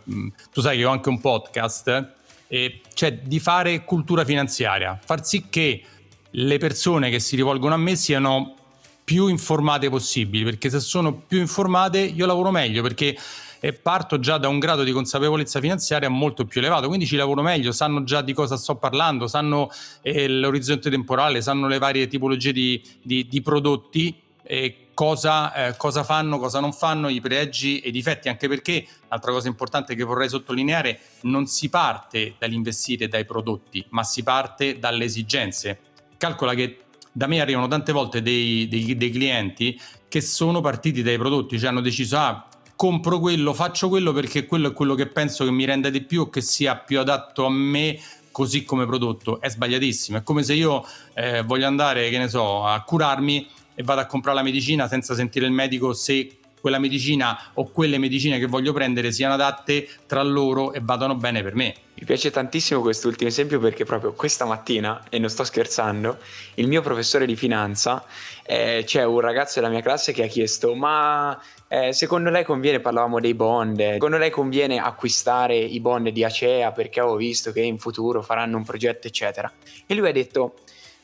tu 0.51 0.61
sai 0.61 0.77
che 0.77 0.85
ho 0.85 0.91
anche 0.91 1.09
un 1.09 1.19
podcast, 1.19 2.13
eh, 2.47 2.81
cioè 2.93 3.13
di 3.17 3.39
fare 3.39 3.83
cultura 3.83 4.23
finanziaria, 4.23 4.97
far 5.03 5.25
sì 5.25 5.45
che 5.49 5.83
le 6.31 6.57
persone 6.57 7.09
che 7.09 7.19
si 7.19 7.35
rivolgono 7.35 7.73
a 7.73 7.77
me 7.77 7.95
siano 7.95 8.55
più 9.03 9.27
informate 9.27 9.89
possibili, 9.89 10.43
perché 10.43 10.69
se 10.69 10.79
sono 10.79 11.13
più 11.13 11.39
informate 11.39 11.99
io 11.99 12.25
lavoro 12.25 12.51
meglio, 12.51 12.81
perché 12.81 13.17
eh, 13.59 13.73
parto 13.73 14.19
già 14.19 14.37
da 14.37 14.47
un 14.47 14.59
grado 14.59 14.83
di 14.83 14.91
consapevolezza 14.91 15.59
finanziaria 15.59 16.09
molto 16.09 16.45
più 16.45 16.61
elevato, 16.61 16.87
quindi 16.87 17.05
ci 17.05 17.15
lavoro 17.15 17.41
meglio, 17.41 17.71
sanno 17.71 18.03
già 18.03 18.21
di 18.21 18.33
cosa 18.33 18.57
sto 18.57 18.75
parlando, 18.75 19.27
sanno 19.27 19.69
eh, 20.01 20.27
l'orizzonte 20.27 20.89
temporale, 20.89 21.41
sanno 21.41 21.67
le 21.67 21.77
varie 21.77 22.07
tipologie 22.07 22.51
di, 22.51 22.81
di, 23.01 23.27
di 23.27 23.41
prodotti, 23.41 24.21
eh, 24.43 24.87
cosa, 24.93 25.75
cosa 25.77 26.03
fanno, 26.03 26.39
cosa 26.39 26.59
non 26.59 26.73
fanno, 26.73 27.07
i 27.07 27.21
pregi 27.21 27.79
e 27.79 27.87
i 27.87 27.91
difetti, 27.91 28.27
anche 28.27 28.49
perché, 28.49 28.85
altra 29.07 29.31
cosa 29.31 29.47
importante 29.47 29.95
che 29.95 30.03
vorrei 30.03 30.27
sottolineare, 30.27 30.99
non 31.21 31.45
si 31.45 31.69
parte 31.69 32.33
dall'investire 32.37 33.07
dai 33.07 33.23
prodotti, 33.23 33.85
ma 33.91 34.03
si 34.03 34.23
parte 34.23 34.77
dalle 34.77 35.05
esigenze. 35.05 35.79
Calcola 36.17 36.53
che 36.53 36.79
da 37.13 37.27
me 37.27 37.39
arrivano 37.39 37.67
tante 37.67 37.93
volte 37.93 38.21
dei, 38.21 38.67
dei, 38.67 38.97
dei 38.97 39.09
clienti 39.09 39.79
che 40.09 40.19
sono 40.19 40.59
partiti 40.59 41.01
dai 41.01 41.17
prodotti, 41.17 41.57
cioè 41.57 41.69
hanno 41.69 41.81
deciso, 41.81 42.17
ah, 42.17 42.48
compro 42.79 43.19
quello, 43.19 43.53
faccio 43.53 43.89
quello 43.89 44.13
perché 44.13 44.45
quello 44.45 44.69
è 44.69 44.73
quello 44.73 44.95
che 44.95 45.07
penso 45.07 45.43
che 45.43 45.51
mi 45.51 45.65
renda 45.65 45.89
di 45.89 45.99
più 45.99 46.21
o 46.21 46.29
che 46.29 46.39
sia 46.39 46.77
più 46.77 47.01
adatto 47.01 47.43
a 47.43 47.49
me 47.49 47.99
così 48.31 48.63
come 48.63 48.85
prodotto. 48.85 49.41
È 49.41 49.49
sbagliatissimo. 49.49 50.19
È 50.19 50.23
come 50.23 50.43
se 50.43 50.53
io 50.53 50.87
eh, 51.13 51.41
voglio 51.41 51.67
andare, 51.67 52.09
che 52.09 52.17
ne 52.17 52.29
so, 52.29 52.63
a 52.63 52.81
curarmi 52.83 53.45
e 53.75 53.83
vado 53.83 53.99
a 53.99 54.05
comprare 54.05 54.37
la 54.37 54.43
medicina 54.43 54.87
senza 54.87 55.13
sentire 55.13 55.45
il 55.45 55.51
medico 55.51 55.91
se 55.91 56.37
quella 56.61 56.79
medicina 56.79 57.51
o 57.55 57.69
quelle 57.69 57.97
medicine 57.97 58.39
che 58.39 58.45
voglio 58.45 58.71
prendere 58.71 59.11
siano 59.11 59.33
adatte 59.33 59.87
tra 60.05 60.23
loro 60.23 60.71
e 60.71 60.79
vadano 60.81 61.15
bene 61.15 61.43
per 61.43 61.55
me. 61.55 61.73
Mi 61.95 62.05
piace 62.05 62.31
tantissimo 62.31 62.79
quest'ultimo 62.79 63.29
esempio 63.29 63.59
perché 63.59 63.83
proprio 63.83 64.13
questa 64.13 64.45
mattina, 64.45 65.03
e 65.09 65.19
non 65.19 65.29
sto 65.29 65.43
scherzando, 65.43 66.17
il 66.55 66.67
mio 66.67 66.81
professore 66.81 67.25
di 67.25 67.35
finanza, 67.35 68.05
eh, 68.43 68.83
c'è 68.85 69.03
un 69.03 69.19
ragazzo 69.19 69.59
della 69.59 69.71
mia 69.71 69.81
classe 69.81 70.13
che 70.13 70.23
ha 70.23 70.27
chiesto 70.27 70.75
ma 70.75 71.37
eh, 71.71 71.93
secondo 71.93 72.31
lei 72.31 72.43
conviene, 72.43 72.79
parlavamo 72.79 73.19
dei 73.19 73.35
bond, 73.35 73.93
secondo 73.93 74.17
lei 74.17 74.31
conviene 74.31 74.79
acquistare 74.79 75.55
i 75.55 75.79
bond 75.79 76.09
di 76.09 76.23
Acea 76.23 76.71
perché 76.71 76.99
avevo 76.99 77.15
visto 77.15 77.51
che 77.51 77.61
in 77.61 77.77
futuro 77.77 78.23
faranno 78.23 78.57
un 78.57 78.63
progetto 78.63 79.05
eccetera. 79.05 79.51
E 79.85 79.93
lui 79.93 80.09
ha 80.09 80.11
detto, 80.11 80.55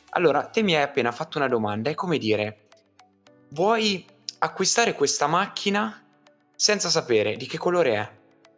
allora 0.10 0.44
te 0.46 0.64
mi 0.64 0.76
hai 0.76 0.82
appena 0.82 1.12
fatto 1.12 1.38
una 1.38 1.48
domanda, 1.48 1.92
è 1.92 1.94
come 1.94 2.18
dire, 2.18 2.62
vuoi 3.50 4.04
acquistare 4.40 4.94
questa 4.94 5.28
macchina 5.28 6.04
senza 6.56 6.90
sapere 6.90 7.38
di 7.38 7.46
che 7.46 7.60
colore 7.60 7.94
è, 7.94 8.10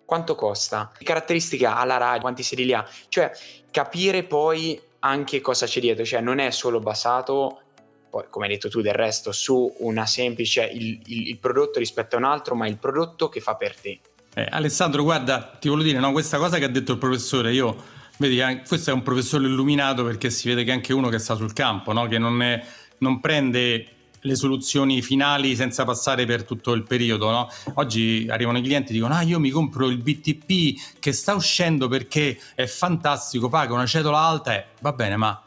quanto 0.05 0.35
costa, 0.35 0.89
che 0.97 1.03
caratteristiche 1.03 1.65
ha 1.65 1.83
la 1.83 1.97
radio, 1.97 2.21
quanti 2.21 2.41
sedili 2.41 2.73
ha, 2.73 2.87
cioè 3.09 3.29
capire 3.69 4.23
poi 4.23 4.81
anche 4.99 5.41
cosa 5.41 5.65
c'è 5.65 5.81
dietro, 5.81 6.05
cioè 6.05 6.21
non 6.21 6.39
è 6.39 6.51
solo 6.51 6.79
basato 6.79 7.63
poi 8.09 8.25
come 8.29 8.45
hai 8.45 8.53
detto 8.53 8.69
tu 8.69 8.81
del 8.81 8.93
resto 8.93 9.31
su 9.31 9.73
una 9.79 10.05
semplice 10.05 10.63
il, 10.63 10.99
il, 11.05 11.27
il 11.29 11.37
prodotto 11.37 11.79
rispetto 11.79 12.15
a 12.15 12.19
un 12.19 12.25
altro 12.25 12.55
ma 12.55 12.67
il 12.67 12.77
prodotto 12.77 13.29
che 13.29 13.39
fa 13.39 13.55
per 13.55 13.75
te 13.75 13.99
eh, 14.33 14.47
Alessandro 14.49 15.03
guarda 15.03 15.57
ti 15.59 15.69
voglio 15.69 15.83
dire 15.83 15.99
no, 15.99 16.11
questa 16.11 16.37
cosa 16.37 16.57
che 16.57 16.65
ha 16.65 16.69
detto 16.69 16.93
il 16.93 16.97
professore 16.97 17.53
io 17.53 17.75
vedi 18.17 18.39
questo 18.67 18.89
è 18.89 18.93
un 18.93 19.03
professore 19.03 19.45
illuminato 19.45 20.03
perché 20.03 20.29
si 20.29 20.47
vede 20.47 20.63
che 20.63 20.71
anche 20.71 20.93
uno 20.93 21.09
che 21.09 21.19
sta 21.19 21.35
sul 21.35 21.53
campo 21.53 21.93
no? 21.93 22.07
che 22.07 22.17
non, 22.17 22.41
è, 22.41 22.63
non 22.99 23.19
prende 23.19 23.91
le 24.21 24.35
soluzioni 24.35 25.01
finali 25.01 25.55
senza 25.55 25.85
passare 25.85 26.25
per 26.25 26.43
tutto 26.43 26.73
il 26.73 26.83
periodo. 26.83 27.29
No? 27.29 27.49
Oggi 27.75 28.27
arrivano 28.29 28.57
i 28.57 28.61
clienti 28.61 28.91
e 28.91 28.95
dicono: 28.95 29.15
Ah, 29.15 29.21
io 29.21 29.39
mi 29.39 29.49
compro 29.49 29.87
il 29.87 29.97
BTP 29.97 30.99
che 30.99 31.13
sta 31.13 31.33
uscendo 31.33 31.87
perché 31.87 32.39
è 32.53 32.65
fantastico, 32.65 33.49
paga 33.49 33.73
una 33.73 33.85
cedola 33.85 34.19
alta 34.19 34.55
e 34.55 34.65
va 34.81 34.91
bene, 34.91 35.15
ma 35.15 35.41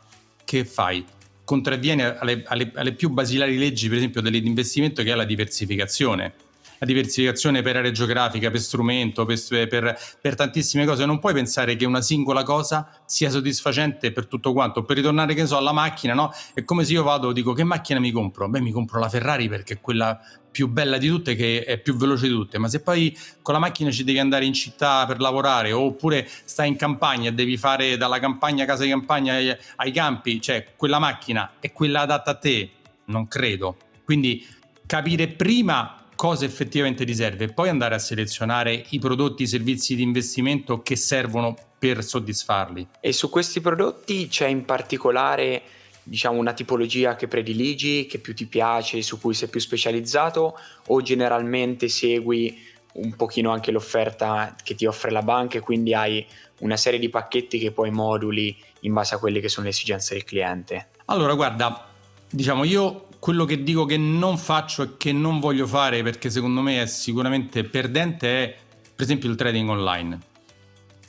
che 0.44 0.64
fai? 0.64 1.04
Contravviene 1.50 2.16
alle, 2.16 2.44
alle, 2.46 2.70
alle 2.76 2.92
più 2.92 3.08
basilari 3.08 3.58
leggi, 3.58 3.88
per 3.88 3.96
esempio, 3.96 4.20
dell'investimento 4.20 5.02
che 5.02 5.10
è 5.10 5.16
la 5.16 5.24
diversificazione 5.24 6.32
la 6.80 6.86
diversificazione 6.86 7.60
per 7.60 7.76
area 7.76 7.90
geografica, 7.90 8.50
per 8.50 8.60
strumento, 8.60 9.26
per, 9.26 9.38
per, 9.68 9.98
per, 10.20 10.34
tantissime 10.34 10.86
cose. 10.86 11.04
Non 11.04 11.18
puoi 11.18 11.34
pensare 11.34 11.76
che 11.76 11.84
una 11.84 12.00
singola 12.00 12.42
cosa 12.42 13.02
sia 13.04 13.28
soddisfacente 13.28 14.12
per 14.12 14.26
tutto 14.26 14.54
quanto. 14.54 14.82
Per 14.82 14.96
ritornare, 14.96 15.34
che 15.34 15.46
so, 15.46 15.58
alla 15.58 15.72
macchina, 15.72 16.14
no? 16.14 16.32
È 16.54 16.64
come 16.64 16.84
se 16.84 16.94
io 16.94 17.02
vado, 17.02 17.32
dico 17.32 17.52
che 17.52 17.64
macchina 17.64 18.00
mi 18.00 18.10
compro? 18.10 18.48
Beh, 18.48 18.60
mi 18.60 18.72
compro 18.72 18.98
la 18.98 19.10
Ferrari 19.10 19.46
perché 19.48 19.74
è 19.74 19.80
quella 19.80 20.18
più 20.50 20.68
bella 20.68 20.96
di 20.96 21.06
tutte, 21.06 21.34
che 21.34 21.64
è 21.64 21.78
più 21.78 21.96
veloce 21.96 22.26
di 22.26 22.32
tutte. 22.32 22.56
Ma 22.56 22.68
se 22.68 22.80
poi 22.80 23.14
con 23.42 23.52
la 23.52 23.60
macchina 23.60 23.90
ci 23.90 24.02
devi 24.02 24.18
andare 24.18 24.46
in 24.46 24.54
città 24.54 25.04
per 25.04 25.20
lavorare, 25.20 25.72
oppure 25.72 26.26
stai 26.44 26.68
in 26.68 26.76
campagna 26.76 27.28
e 27.28 27.34
devi 27.34 27.58
fare 27.58 27.98
dalla 27.98 28.18
campagna, 28.18 28.64
casa 28.64 28.84
di 28.84 28.88
campagna 28.90 29.34
ai, 29.34 29.54
ai 29.76 29.92
campi, 29.92 30.40
cioè 30.40 30.68
quella 30.76 30.98
macchina 30.98 31.52
è 31.60 31.72
quella 31.72 32.00
adatta 32.00 32.30
a 32.30 32.36
te? 32.36 32.70
Non 33.04 33.28
credo. 33.28 33.76
Quindi 34.02 34.46
capire 34.86 35.28
prima 35.28 35.99
cosa 36.20 36.44
effettivamente 36.44 37.06
ti 37.06 37.14
serve 37.14 37.44
e 37.44 37.48
poi 37.48 37.70
andare 37.70 37.94
a 37.94 37.98
selezionare 37.98 38.84
i 38.90 38.98
prodotti, 38.98 39.44
i 39.44 39.46
servizi 39.46 39.96
di 39.96 40.02
investimento 40.02 40.82
che 40.82 40.94
servono 40.94 41.56
per 41.78 42.04
soddisfarli. 42.04 42.88
E 43.00 43.14
su 43.14 43.30
questi 43.30 43.62
prodotti 43.62 44.28
c'è 44.28 44.46
in 44.46 44.66
particolare 44.66 45.62
diciamo 46.02 46.38
una 46.38 46.52
tipologia 46.52 47.16
che 47.16 47.26
prediligi, 47.26 48.04
che 48.04 48.18
più 48.18 48.34
ti 48.34 48.44
piace, 48.44 49.00
su 49.00 49.18
cui 49.18 49.32
sei 49.32 49.48
più 49.48 49.60
specializzato 49.60 50.58
o 50.88 51.00
generalmente 51.00 51.88
segui 51.88 52.68
un 52.96 53.16
pochino 53.16 53.50
anche 53.50 53.70
l'offerta 53.70 54.54
che 54.62 54.74
ti 54.74 54.84
offre 54.84 55.10
la 55.10 55.22
banca 55.22 55.56
e 55.56 55.62
quindi 55.62 55.94
hai 55.94 56.26
una 56.58 56.76
serie 56.76 56.98
di 56.98 57.08
pacchetti 57.08 57.58
che 57.58 57.72
poi 57.72 57.90
moduli 57.90 58.54
in 58.80 58.92
base 58.92 59.14
a 59.14 59.18
quelle 59.18 59.40
che 59.40 59.48
sono 59.48 59.64
le 59.64 59.72
esigenze 59.72 60.12
del 60.12 60.24
cliente? 60.24 60.88
Allora, 61.06 61.32
guarda, 61.32 61.88
diciamo 62.28 62.64
io 62.64 63.06
quello 63.20 63.44
che 63.44 63.62
dico 63.62 63.84
che 63.84 63.98
non 63.98 64.38
faccio 64.38 64.82
e 64.82 64.96
che 64.96 65.12
non 65.12 65.38
voglio 65.38 65.66
fare 65.66 66.02
perché 66.02 66.30
secondo 66.30 66.62
me 66.62 66.82
è 66.82 66.86
sicuramente 66.86 67.62
perdente 67.64 68.28
è 68.28 68.56
per 69.00 69.08
esempio 69.08 69.30
il 69.30 69.36
trading 69.36 69.66
online, 69.66 70.18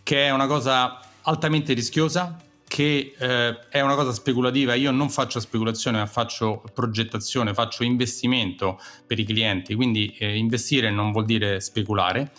che 0.02 0.28
è 0.28 0.30
una 0.30 0.48
cosa 0.48 1.02
altamente 1.24 1.74
rischiosa, 1.74 2.38
che 2.66 3.14
eh, 3.20 3.68
è 3.68 3.82
una 3.82 3.96
cosa 3.96 4.14
speculativa. 4.14 4.76
Io 4.76 4.92
non 4.92 5.10
faccio 5.10 5.42
speculazione, 5.42 5.98
ma 5.98 6.06
faccio 6.06 6.64
progettazione, 6.74 7.54
faccio 7.54 7.84
investimento 7.84 8.80
per 9.06 9.20
i 9.20 9.26
clienti, 9.26 9.76
quindi 9.76 10.16
eh, 10.18 10.38
investire 10.38 10.90
non 10.90 11.12
vuol 11.12 11.26
dire 11.26 11.60
speculare. 11.60 12.32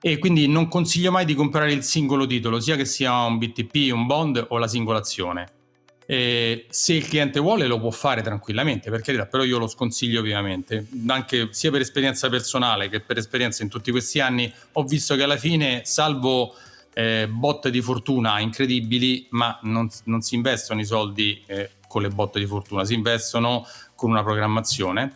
E 0.00 0.18
quindi 0.18 0.48
non 0.48 0.66
consiglio 0.66 1.12
mai 1.12 1.24
di 1.24 1.34
comprare 1.34 1.72
il 1.72 1.84
singolo 1.84 2.26
titolo, 2.26 2.58
sia 2.58 2.74
che 2.74 2.84
sia 2.84 3.22
un 3.22 3.38
BTP, 3.38 3.92
un 3.92 4.04
bond 4.06 4.46
o 4.48 4.58
la 4.58 4.66
singolazione 4.66 5.57
eh, 6.10 6.64
se 6.70 6.94
il 6.94 7.06
cliente 7.06 7.38
vuole 7.38 7.66
lo 7.66 7.78
può 7.78 7.90
fare 7.90 8.22
tranquillamente, 8.22 8.88
per 8.88 9.02
carità, 9.02 9.26
però 9.26 9.44
io 9.44 9.58
lo 9.58 9.66
sconsiglio 9.66 10.20
ovviamente, 10.20 10.86
anche 11.08 11.48
sia 11.50 11.70
per 11.70 11.82
esperienza 11.82 12.30
personale 12.30 12.88
che 12.88 13.00
per 13.00 13.18
esperienza 13.18 13.62
in 13.62 13.68
tutti 13.68 13.90
questi 13.90 14.18
anni, 14.18 14.50
ho 14.72 14.84
visto 14.84 15.16
che 15.16 15.22
alla 15.22 15.36
fine, 15.36 15.82
salvo 15.84 16.54
eh, 16.94 17.28
botte 17.28 17.70
di 17.70 17.82
fortuna 17.82 18.40
incredibili, 18.40 19.26
ma 19.32 19.58
non, 19.64 19.90
non 20.04 20.22
si 20.22 20.34
investono 20.34 20.80
i 20.80 20.86
soldi 20.86 21.42
eh, 21.44 21.72
con 21.86 22.00
le 22.00 22.08
botte 22.08 22.38
di 22.38 22.46
fortuna, 22.46 22.86
si 22.86 22.94
investono 22.94 23.66
con 23.94 24.08
una 24.08 24.22
programmazione. 24.22 25.12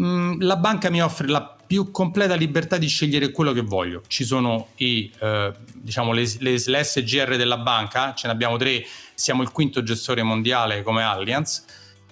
Mm, 0.00 0.40
la 0.42 0.56
banca 0.56 0.88
mi 0.88 1.02
offre 1.02 1.26
la 1.26 1.57
più 1.68 1.90
completa 1.90 2.34
libertà 2.34 2.78
di 2.78 2.88
scegliere 2.88 3.30
quello 3.30 3.52
che 3.52 3.60
voglio. 3.60 4.02
Ci 4.06 4.24
sono 4.24 4.68
i, 4.76 5.12
eh, 5.20 5.52
diciamo, 5.74 6.12
le, 6.12 6.26
le, 6.38 6.60
le, 6.64 6.82
SGR 6.82 7.36
della 7.36 7.58
banca, 7.58 8.14
ce 8.14 8.26
ne 8.26 8.32
abbiamo 8.32 8.56
tre, 8.56 8.84
siamo 9.14 9.42
il 9.42 9.50
quinto 9.50 9.82
gestore 9.82 10.22
mondiale 10.22 10.82
come 10.82 11.02
Allianz, 11.02 11.64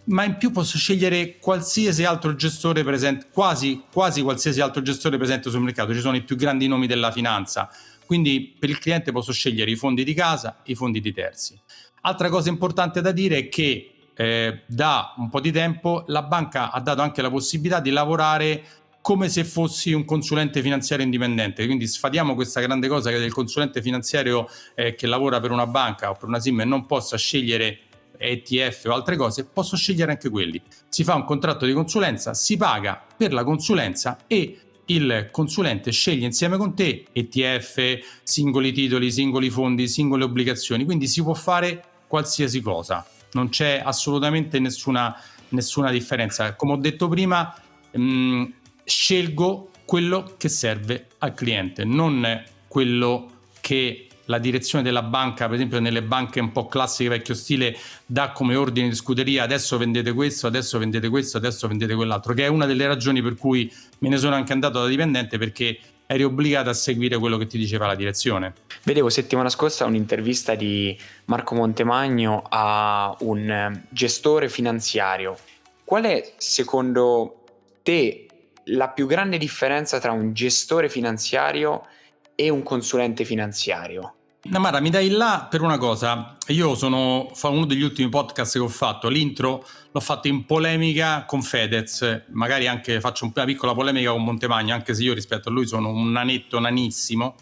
ma 0.04 0.24
in 0.24 0.36
più 0.36 0.50
posso 0.50 0.76
scegliere 0.76 1.38
qualsiasi 1.38 2.04
altro 2.04 2.34
gestore 2.34 2.84
presente, 2.84 3.28
quasi, 3.32 3.82
quasi 3.90 4.20
qualsiasi 4.20 4.60
altro 4.60 4.82
gestore 4.82 5.16
presente 5.16 5.48
sul 5.48 5.62
mercato. 5.62 5.94
Ci 5.94 6.00
sono 6.00 6.16
i 6.16 6.22
più 6.22 6.36
grandi 6.36 6.68
nomi 6.68 6.86
della 6.86 7.10
finanza, 7.10 7.70
quindi 8.04 8.54
per 8.58 8.68
il 8.68 8.78
cliente 8.78 9.10
posso 9.10 9.32
scegliere 9.32 9.70
i 9.70 9.76
fondi 9.76 10.04
di 10.04 10.12
casa, 10.12 10.60
i 10.64 10.74
fondi 10.74 11.00
di 11.00 11.14
terzi. 11.14 11.58
Altra 12.02 12.28
cosa 12.28 12.50
importante 12.50 13.00
da 13.00 13.10
dire 13.10 13.38
è 13.38 13.48
che 13.48 13.90
eh, 14.14 14.64
da 14.66 15.14
un 15.16 15.30
po' 15.30 15.40
di 15.40 15.50
tempo 15.50 16.04
la 16.08 16.22
banca 16.22 16.70
ha 16.70 16.80
dato 16.80 17.00
anche 17.00 17.22
la 17.22 17.30
possibilità 17.30 17.80
di 17.80 17.90
lavorare 17.90 18.64
come 19.06 19.28
se 19.28 19.44
fossi 19.44 19.92
un 19.92 20.04
consulente 20.04 20.60
finanziario 20.60 21.04
indipendente. 21.04 21.64
Quindi 21.64 21.86
sfadiamo 21.86 22.34
questa 22.34 22.58
grande 22.58 22.88
cosa 22.88 23.08
che 23.10 23.20
del 23.20 23.32
consulente 23.32 23.80
finanziario 23.80 24.48
eh, 24.74 24.96
che 24.96 25.06
lavora 25.06 25.38
per 25.38 25.52
una 25.52 25.68
banca 25.68 26.10
o 26.10 26.14
per 26.14 26.26
una 26.26 26.40
SIM 26.40 26.62
e 26.62 26.64
non 26.64 26.86
possa 26.86 27.16
scegliere 27.16 27.82
ETF 28.18 28.86
o 28.86 28.94
altre 28.94 29.14
cose, 29.14 29.44
posso 29.44 29.76
scegliere 29.76 30.10
anche 30.10 30.28
quelli. 30.28 30.60
Si 30.88 31.04
fa 31.04 31.14
un 31.14 31.22
contratto 31.22 31.66
di 31.66 31.72
consulenza, 31.72 32.34
si 32.34 32.56
paga 32.56 33.00
per 33.16 33.32
la 33.32 33.44
consulenza 33.44 34.18
e 34.26 34.58
il 34.86 35.28
consulente 35.30 35.92
sceglie 35.92 36.26
insieme 36.26 36.56
con 36.56 36.74
te 36.74 37.04
ETF, 37.12 38.00
singoli 38.24 38.72
titoli, 38.72 39.12
singoli 39.12 39.50
fondi, 39.50 39.86
singole 39.86 40.24
obbligazioni, 40.24 40.84
quindi 40.84 41.06
si 41.06 41.22
può 41.22 41.34
fare 41.34 41.80
qualsiasi 42.08 42.60
cosa, 42.60 43.06
non 43.34 43.50
c'è 43.50 43.80
assolutamente 43.84 44.58
nessuna, 44.58 45.16
nessuna 45.50 45.92
differenza. 45.92 46.56
Come 46.56 46.72
ho 46.72 46.76
detto 46.76 47.06
prima, 47.06 47.54
mh, 47.92 48.44
scelgo 48.86 49.70
quello 49.84 50.34
che 50.36 50.48
serve 50.48 51.08
al 51.18 51.34
cliente, 51.34 51.84
non 51.84 52.42
quello 52.68 53.30
che 53.60 54.06
la 54.26 54.38
direzione 54.38 54.82
della 54.82 55.02
banca, 55.02 55.46
per 55.46 55.54
esempio 55.54 55.80
nelle 55.80 56.02
banche 56.02 56.40
un 56.40 56.52
po' 56.52 56.66
classiche 56.66 57.10
vecchio 57.10 57.34
stile, 57.34 57.76
dà 58.06 58.30
come 58.32 58.54
ordine 58.54 58.88
di 58.88 58.94
scuderia 58.94 59.44
adesso 59.44 59.76
vendete 59.78 60.12
questo, 60.12 60.46
adesso 60.46 60.78
vendete 60.78 61.08
questo, 61.08 61.36
adesso 61.36 61.68
vendete 61.68 61.94
quell'altro, 61.94 62.34
che 62.34 62.44
è 62.44 62.48
una 62.48 62.66
delle 62.66 62.86
ragioni 62.86 63.22
per 63.22 63.36
cui 63.36 63.72
me 63.98 64.08
ne 64.08 64.18
sono 64.18 64.34
anche 64.34 64.52
andato 64.52 64.80
da 64.80 64.88
dipendente 64.88 65.38
perché 65.38 65.78
eri 66.06 66.22
obbligato 66.22 66.70
a 66.70 66.74
seguire 66.74 67.18
quello 67.18 67.36
che 67.36 67.46
ti 67.46 67.58
diceva 67.58 67.86
la 67.86 67.94
direzione. 67.94 68.54
Vedevo 68.84 69.08
settimana 69.08 69.48
scorsa 69.48 69.84
un'intervista 69.84 70.54
di 70.54 70.96
Marco 71.26 71.54
Montemagno 71.54 72.44
a 72.48 73.16
un 73.20 73.80
gestore 73.90 74.48
finanziario. 74.48 75.36
Qual 75.84 76.04
è 76.04 76.34
secondo 76.36 77.42
te 77.82 78.25
la 78.66 78.88
più 78.90 79.06
grande 79.06 79.38
differenza 79.38 79.98
tra 80.00 80.12
un 80.12 80.32
gestore 80.32 80.88
finanziario 80.88 81.86
e 82.34 82.48
un 82.48 82.62
consulente 82.62 83.24
finanziario? 83.24 84.14
Namara, 84.48 84.78
mi 84.80 84.90
dai 84.90 85.08
là 85.08 85.48
per 85.50 85.62
una 85.62 85.76
cosa. 85.76 86.36
Io 86.48 86.76
sono 86.76 87.32
uno 87.42 87.64
degli 87.64 87.82
ultimi 87.82 88.08
podcast 88.08 88.52
che 88.52 88.58
ho 88.60 88.68
fatto. 88.68 89.08
L'intro 89.08 89.66
l'ho 89.90 90.00
fatto 90.00 90.28
in 90.28 90.44
polemica 90.44 91.24
con 91.24 91.42
Fedez. 91.42 92.26
Magari 92.28 92.68
anche 92.68 93.00
faccio 93.00 93.30
una 93.32 93.44
piccola 93.44 93.74
polemica 93.74 94.12
con 94.12 94.22
Montemagno, 94.22 94.72
anche 94.72 94.94
se 94.94 95.02
io 95.02 95.14
rispetto 95.14 95.48
a 95.48 95.52
lui 95.52 95.66
sono 95.66 95.88
un 95.88 96.12
nanetto 96.12 96.60
nanissimo. 96.60 97.34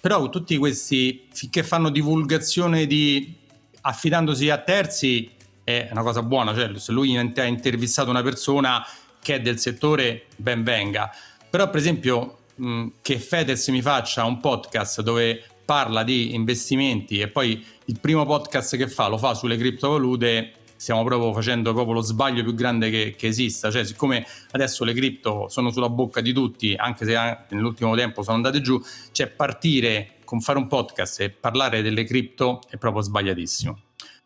Però 0.00 0.30
tutti 0.30 0.56
questi 0.56 1.28
che 1.50 1.62
fanno 1.62 1.90
divulgazione 1.90 2.86
di 2.86 3.36
affidandosi 3.82 4.48
a 4.48 4.58
terzi 4.58 5.30
è 5.62 5.88
una 5.90 6.02
cosa 6.02 6.22
buona. 6.22 6.54
Cioè, 6.54 6.78
se 6.78 6.92
lui 6.92 7.14
ha 7.14 7.44
intervistato 7.44 8.08
una 8.08 8.22
persona 8.22 8.82
che 9.28 9.34
è 9.34 9.40
del 9.42 9.58
settore, 9.58 10.24
ben 10.36 10.62
venga. 10.62 11.10
Però, 11.50 11.68
per 11.68 11.80
esempio, 11.80 12.38
mh, 12.54 12.86
che 13.02 13.18
Fedez 13.18 13.68
mi 13.68 13.82
faccia 13.82 14.24
un 14.24 14.40
podcast 14.40 15.02
dove 15.02 15.44
parla 15.66 16.02
di 16.02 16.34
investimenti 16.34 17.20
e 17.20 17.28
poi 17.28 17.62
il 17.84 18.00
primo 18.00 18.24
podcast 18.24 18.78
che 18.78 18.88
fa 18.88 19.06
lo 19.08 19.18
fa 19.18 19.34
sulle 19.34 19.58
criptovalute, 19.58 20.52
stiamo 20.76 21.04
proprio 21.04 21.34
facendo 21.34 21.74
proprio 21.74 21.96
lo 21.96 22.00
sbaglio 22.00 22.42
più 22.42 22.54
grande 22.54 22.88
che, 22.88 23.14
che, 23.18 23.26
esista. 23.26 23.70
Cioè, 23.70 23.84
siccome 23.84 24.26
adesso 24.52 24.82
le 24.84 24.94
cripto 24.94 25.50
sono 25.50 25.70
sulla 25.72 25.90
bocca 25.90 26.22
di 26.22 26.32
tutti, 26.32 26.74
anche 26.74 27.04
se 27.04 27.14
nell'ultimo 27.50 27.94
tempo 27.94 28.22
sono 28.22 28.36
andate 28.36 28.62
giù, 28.62 28.80
cioè 29.12 29.26
partire 29.26 30.14
con 30.24 30.40
fare 30.40 30.56
un 30.56 30.68
podcast 30.68 31.20
e 31.20 31.28
parlare 31.28 31.82
delle 31.82 32.04
cripto 32.04 32.60
è 32.70 32.78
proprio 32.78 33.02
sbagliatissimo. 33.02 33.78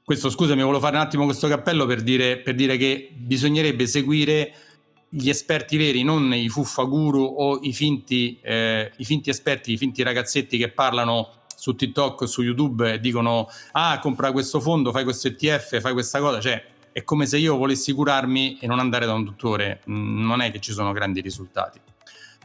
Questo, 0.05 0.31
scusami, 0.31 0.63
volevo 0.63 0.81
fare 0.81 0.97
un 0.97 1.03
attimo 1.03 1.25
questo 1.25 1.49
cappello 1.49 1.87
per 1.87 2.03
dire, 2.03 2.39
per 2.39 2.55
dire 2.55 2.77
che 2.77 3.11
bisognerebbe 3.15 3.87
seguire 3.87 4.53
gli 5.15 5.29
esperti 5.29 5.77
veri, 5.77 6.03
non 6.03 6.33
i 6.33 6.49
fuffaguru 6.49 7.23
o 7.23 7.59
i 7.61 7.75
finti, 7.75 8.39
eh, 8.41 8.91
i 8.97 9.05
finti 9.05 9.29
esperti, 9.29 9.73
i 9.73 9.77
finti 9.77 10.03
ragazzetti 10.03 10.57
che 10.57 10.71
parlano 10.71 11.41
su 11.55 11.75
TikTok, 11.75 12.27
su 12.27 12.41
YouTube 12.41 12.95
e 12.95 12.99
dicono 12.99 13.47
ah 13.73 13.99
compra 13.99 14.33
questo 14.33 14.59
fondo, 14.59 14.91
fai 14.91 15.05
questo 15.05 15.29
ETF, 15.29 15.81
fai 15.81 15.93
questa 15.93 16.19
cosa, 16.19 16.41
cioè 16.41 16.65
è 16.93 17.05
come 17.05 17.27
se 17.27 17.37
io 17.37 17.57
volessi 17.57 17.93
curarmi 17.93 18.57
e 18.59 18.67
non 18.67 18.79
andare 18.79 19.05
da 19.05 19.13
un 19.13 19.25
dottore, 19.25 19.83
mm, 19.89 20.27
non 20.27 20.41
è 20.41 20.51
che 20.51 20.61
ci 20.61 20.73
sono 20.73 20.93
grandi 20.93 21.21
risultati. 21.21 21.79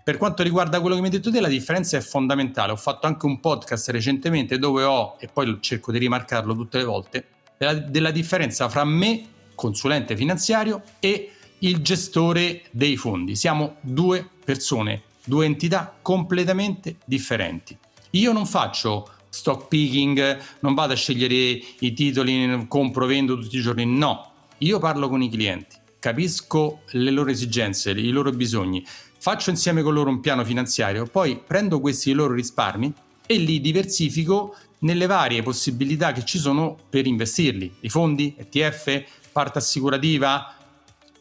Per 0.03 0.17
quanto 0.17 0.43
riguarda 0.43 0.81
quello 0.81 0.95
che 0.95 1.01
mi 1.01 1.07
hai 1.07 1.13
detto 1.13 1.31
te, 1.31 1.39
la 1.39 1.47
differenza 1.47 1.95
è 1.95 2.01
fondamentale. 2.01 2.73
Ho 2.73 2.77
fatto 2.77 3.07
anche 3.07 3.25
un 3.25 3.39
podcast 3.39 3.89
recentemente 3.89 4.57
dove 4.57 4.83
ho, 4.83 5.15
e 5.19 5.27
poi 5.27 5.57
cerco 5.61 5.91
di 5.91 5.99
rimarcarlo 5.99 6.53
tutte 6.53 6.77
le 6.77 6.83
volte, 6.83 7.27
della, 7.57 7.73
della 7.73 8.11
differenza 8.11 8.67
fra 8.69 8.83
me, 8.83 9.25
consulente 9.55 10.15
finanziario, 10.15 10.81
e 10.99 11.31
il 11.59 11.81
gestore 11.81 12.63
dei 12.71 12.97
fondi. 12.97 13.35
Siamo 13.35 13.77
due 13.81 14.27
persone, 14.43 15.03
due 15.23 15.45
entità 15.45 15.95
completamente 16.01 16.97
differenti. 17.05 17.77
Io 18.11 18.31
non 18.31 18.45
faccio 18.45 19.09
stock 19.29 19.67
picking, 19.67 20.39
non 20.61 20.73
vado 20.73 20.93
a 20.93 20.95
scegliere 20.95 21.59
i 21.79 21.93
titoli, 21.93 22.65
compro, 22.67 23.05
vendo 23.05 23.37
tutti 23.37 23.57
i 23.57 23.61
giorni, 23.61 23.85
no. 23.85 24.31
Io 24.59 24.79
parlo 24.79 25.09
con 25.09 25.21
i 25.21 25.29
clienti, 25.29 25.75
capisco 25.99 26.81
le 26.91 27.11
loro 27.11 27.29
esigenze, 27.29 27.91
i 27.91 28.09
loro 28.09 28.31
bisogni, 28.31 28.83
faccio 29.19 29.51
insieme 29.51 29.83
con 29.83 29.93
loro 29.93 30.09
un 30.09 30.19
piano 30.19 30.43
finanziario, 30.43 31.05
poi 31.05 31.39
prendo 31.45 31.79
questi 31.79 32.11
loro 32.13 32.33
risparmi 32.33 32.91
e 33.27 33.37
li 33.37 33.61
diversifico 33.61 34.55
nelle 34.79 35.05
varie 35.05 35.43
possibilità 35.43 36.11
che 36.11 36.25
ci 36.25 36.39
sono 36.39 36.75
per 36.89 37.05
investirli, 37.05 37.75
i 37.81 37.89
fondi, 37.89 38.33
ETF, 38.37 39.03
parte 39.31 39.59
assicurativa, 39.59 40.56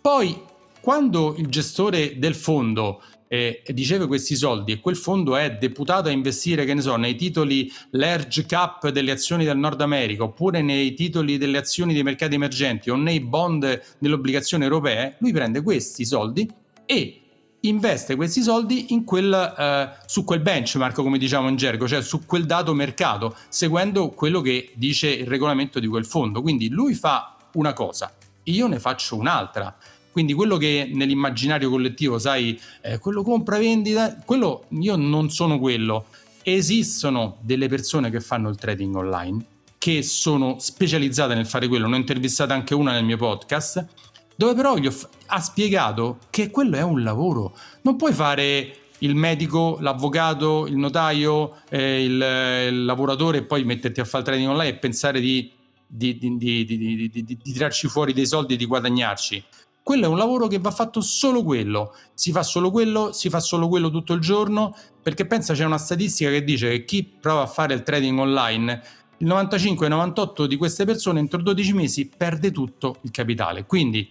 poi, 0.06 0.40
quando 0.80 1.34
il 1.36 1.48
gestore 1.48 2.16
del 2.16 2.36
fondo 2.36 3.02
eh, 3.26 3.64
riceve 3.74 4.06
questi 4.06 4.36
soldi 4.36 4.70
e 4.70 4.78
quel 4.78 4.94
fondo 4.94 5.34
è 5.34 5.56
deputato 5.56 6.08
a 6.08 6.12
investire, 6.12 6.64
che 6.64 6.74
ne 6.74 6.80
so, 6.80 6.94
nei 6.94 7.16
titoli 7.16 7.68
large 7.90 8.46
cap 8.46 8.88
delle 8.90 9.10
azioni 9.10 9.44
del 9.44 9.56
Nord 9.56 9.80
America 9.80 10.22
oppure 10.22 10.62
nei 10.62 10.94
titoli 10.94 11.38
delle 11.38 11.58
azioni 11.58 11.92
dei 11.92 12.04
mercati 12.04 12.36
emergenti 12.36 12.88
o 12.88 12.94
nei 12.94 13.18
bond 13.18 13.96
delle 13.98 14.14
obbligazioni 14.14 14.62
europee, 14.62 15.16
lui 15.18 15.32
prende 15.32 15.60
questi 15.60 16.04
soldi 16.04 16.48
e 16.86 17.20
investe 17.62 18.14
questi 18.14 18.42
soldi 18.42 18.86
quel, 19.04 19.34
eh, 19.58 20.04
su 20.06 20.22
quel 20.22 20.38
benchmark, 20.38 20.94
come 20.94 21.18
diciamo 21.18 21.48
in 21.48 21.56
gergo, 21.56 21.88
cioè 21.88 22.00
su 22.00 22.24
quel 22.26 22.44
dato 22.44 22.72
mercato, 22.74 23.34
seguendo 23.48 24.10
quello 24.10 24.40
che 24.40 24.70
dice 24.76 25.08
il 25.08 25.26
regolamento 25.26 25.80
di 25.80 25.88
quel 25.88 26.06
fondo. 26.06 26.42
Quindi 26.42 26.68
lui 26.68 26.94
fa 26.94 27.36
una 27.54 27.72
cosa, 27.72 28.14
io 28.44 28.68
ne 28.68 28.78
faccio 28.78 29.16
un'altra. 29.16 29.76
Quindi 30.16 30.32
quello 30.32 30.56
che 30.56 30.90
nell'immaginario 30.90 31.68
collettivo, 31.68 32.18
sai, 32.18 32.58
eh, 32.80 32.98
quello 32.98 33.22
compra 33.22 33.58
vendita, 33.58 34.16
quello 34.24 34.64
io 34.70 34.96
non 34.96 35.28
sono 35.28 35.58
quello. 35.58 36.06
Esistono 36.42 37.36
delle 37.42 37.68
persone 37.68 38.08
che 38.08 38.20
fanno 38.20 38.48
il 38.48 38.56
trading 38.56 38.94
online, 38.94 39.44
che 39.76 40.02
sono 40.02 40.56
specializzate 40.58 41.34
nel 41.34 41.44
fare 41.44 41.68
quello. 41.68 41.86
Ne 41.86 41.96
ho 41.96 41.98
intervistata 41.98 42.54
anche 42.54 42.74
una 42.74 42.92
nel 42.92 43.04
mio 43.04 43.18
podcast, 43.18 43.84
dove 44.34 44.54
però 44.54 44.78
gli 44.78 44.86
ho, 44.86 44.94
ha 45.26 45.38
spiegato 45.38 46.20
che 46.30 46.48
quello 46.48 46.76
è 46.76 46.82
un 46.82 47.02
lavoro. 47.02 47.54
Non 47.82 47.96
puoi 47.96 48.14
fare 48.14 48.74
il 49.00 49.14
medico, 49.14 49.76
l'avvocato, 49.82 50.66
il 50.66 50.78
notaio, 50.78 51.56
eh, 51.68 52.02
il, 52.02 52.12
il, 52.72 52.84
lavoratore 52.86 53.36
e 53.36 53.42
poi 53.42 53.64
metterti 53.64 54.00
a 54.00 54.06
fare 54.06 54.22
il 54.22 54.28
trading 54.30 54.48
online 54.48 54.70
e 54.70 54.76
pensare 54.76 55.20
di, 55.20 55.52
di, 55.86 56.16
di, 56.16 56.64
di, 56.64 57.38
tirarci 57.42 57.86
fuori 57.88 58.14
dei 58.14 58.26
soldi 58.26 58.54
e 58.54 58.56
di 58.56 58.64
guadagnarci 58.64 59.44
quello 59.86 60.06
è 60.06 60.08
un 60.08 60.16
lavoro 60.16 60.48
che 60.48 60.58
va 60.58 60.72
fatto 60.72 61.00
solo 61.00 61.44
quello, 61.44 61.94
si 62.12 62.32
fa 62.32 62.42
solo 62.42 62.72
quello, 62.72 63.12
si 63.12 63.30
fa 63.30 63.38
solo 63.38 63.68
quello 63.68 63.88
tutto 63.88 64.14
il 64.14 64.20
giorno, 64.20 64.74
perché 65.00 65.26
pensa 65.26 65.54
c'è 65.54 65.64
una 65.64 65.78
statistica 65.78 66.28
che 66.28 66.42
dice 66.42 66.70
che 66.70 66.84
chi 66.84 67.04
prova 67.04 67.42
a 67.42 67.46
fare 67.46 67.72
il 67.72 67.84
trading 67.84 68.18
online, 68.18 68.82
il 69.18 69.28
95-98 69.28 70.46
di 70.46 70.56
queste 70.56 70.84
persone 70.84 71.20
entro 71.20 71.40
12 71.40 71.72
mesi 71.72 72.08
perde 72.08 72.50
tutto 72.50 72.96
il 73.02 73.12
capitale. 73.12 73.64
Quindi 73.64 74.10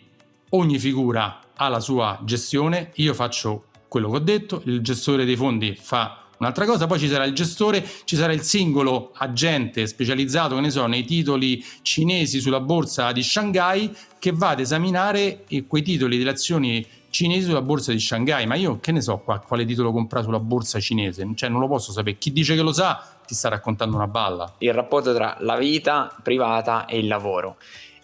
ogni 0.52 0.80
figura 0.80 1.42
ha 1.54 1.68
la 1.68 1.82
sua 1.82 2.22
gestione, 2.24 2.92
io 2.94 3.14
faccio 3.14 3.66
quello 3.90 4.10
che 4.12 4.16
ho 4.16 4.20
detto, 4.20 4.62
il 4.64 4.80
gestore 4.80 5.26
dei 5.26 5.36
fondi 5.36 5.78
fa 5.78 6.25
un'altra 6.38 6.66
cosa, 6.66 6.88
poi 6.88 7.00
ci 7.00 7.08
sarà 7.08 7.26
il 7.26 7.34
gestore, 7.34 7.86
ci 8.04 8.16
sarà 8.16 8.34
il 8.34 8.42
singolo 8.42 9.12
agente 9.16 9.88
specializzato, 9.88 10.56
che 10.56 10.62
ne 10.62 10.70
so, 10.70 10.86
nei 10.86 11.06
titoli 11.06 11.64
cinesi 11.82 12.40
sulla 12.40 12.60
borsa 12.60 13.12
di 13.12 13.24
Shanghai 13.24 13.94
che 14.20 14.32
va 14.32 14.50
ad 14.50 14.60
esaminare 14.60 15.46
quei 15.68 15.82
titoli 15.82 16.18
delle 16.18 16.32
azioni 16.32 16.86
cinesi 17.10 17.46
sulla 17.46 17.62
borsa 17.62 17.94
di 17.94 18.00
Shanghai, 18.00 18.46
ma 18.46 18.56
io 18.56 18.80
che 18.82 18.92
ne 18.92 19.00
so 19.00 19.20
qua, 19.20 19.40
quale 19.40 19.64
titolo 19.64 19.94
comprare 19.94 20.26
sulla 20.26 20.40
borsa 20.40 20.80
cinese? 20.82 21.26
Cioè 21.34 21.48
non 21.48 21.62
lo 21.62 21.68
posso 21.68 21.94
sapere, 21.94 22.18
chi 22.18 22.34
dice 22.34 22.56
che 22.56 22.62
lo 22.62 22.74
sa 22.74 23.20
ti 23.26 23.34
sta 23.34 23.48
raccontando 23.48 23.96
una 23.96 24.08
balla. 24.08 24.56
Il 24.58 24.74
rapporto 24.74 25.14
tra 25.14 25.38
la 25.40 25.56
vita 25.56 26.14
privata 26.22 26.86
e 26.86 26.98
il 26.98 27.08
lavoro. 27.08 27.56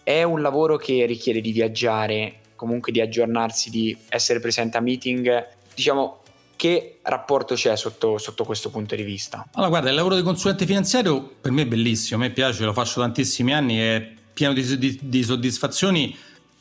È 0.02 0.22
un 0.22 0.40
lavoro 0.40 0.78
che 0.78 1.04
richiede 1.04 1.42
di 1.42 1.52
viaggiare, 1.52 2.40
comunque 2.56 2.90
di 2.90 3.00
aggiornarsi, 3.00 3.68
di 3.68 3.94
essere 4.08 4.40
presente 4.40 4.78
a 4.78 4.80
meeting, 4.80 5.46
diciamo 5.74 6.21
che 6.62 7.00
rapporto 7.02 7.56
c'è 7.56 7.76
sotto, 7.76 8.18
sotto, 8.18 8.44
questo 8.44 8.70
punto 8.70 8.94
di 8.94 9.02
vista? 9.02 9.44
Allora, 9.54 9.68
guarda, 9.68 9.88
il 9.88 9.96
lavoro 9.96 10.14
di 10.14 10.22
consulente 10.22 10.64
finanziario 10.64 11.20
per 11.40 11.50
me 11.50 11.62
è 11.62 11.66
bellissimo, 11.66 12.22
a 12.22 12.26
me 12.28 12.30
piace, 12.32 12.64
lo 12.64 12.72
faccio 12.72 13.00
tantissimi 13.00 13.52
anni, 13.52 13.78
è 13.78 14.12
pieno 14.32 14.52
di, 14.52 14.78
di, 14.78 14.96
di 15.02 15.22
soddisfazioni, 15.24 16.16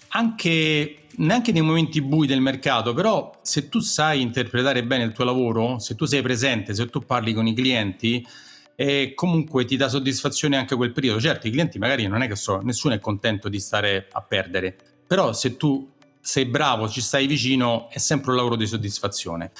anche 0.07 1.03
neanche 1.17 1.51
nei 1.51 1.61
momenti 1.61 2.01
bui 2.01 2.25
del 2.25 2.41
mercato, 2.41 2.95
però 2.95 3.37
se 3.43 3.69
tu 3.69 3.79
sai 3.79 4.21
interpretare 4.21 4.83
bene 4.83 5.03
il 5.03 5.11
tuo 5.11 5.23
lavoro, 5.23 5.77
se 5.77 5.93
tu 5.93 6.05
sei 6.05 6.23
presente, 6.23 6.73
se 6.73 6.87
tu 6.87 7.01
parli 7.01 7.31
con 7.31 7.45
i 7.45 7.53
clienti, 7.53 8.25
eh, 8.73 9.13
comunque 9.13 9.65
ti 9.65 9.77
dà 9.77 9.87
soddisfazione 9.87 10.57
anche 10.57 10.75
quel 10.75 10.93
periodo. 10.93 11.21
Certo, 11.21 11.45
i 11.45 11.51
clienti 11.51 11.77
magari 11.77 12.07
non 12.07 12.23
è 12.23 12.27
che 12.27 12.35
so, 12.35 12.59
nessuno 12.63 12.95
è 12.95 12.99
contento 12.99 13.49
di 13.49 13.59
stare 13.59 14.07
a 14.11 14.21
perdere, 14.23 14.75
però 15.05 15.31
se 15.31 15.57
tu 15.57 15.87
sei 16.19 16.45
bravo, 16.45 16.89
ci 16.89 17.01
stai 17.01 17.27
vicino, 17.27 17.87
è 17.91 17.99
sempre 17.99 18.31
un 18.31 18.37
lavoro 18.37 18.55
di 18.55 18.65
soddisfazione. 18.65 19.51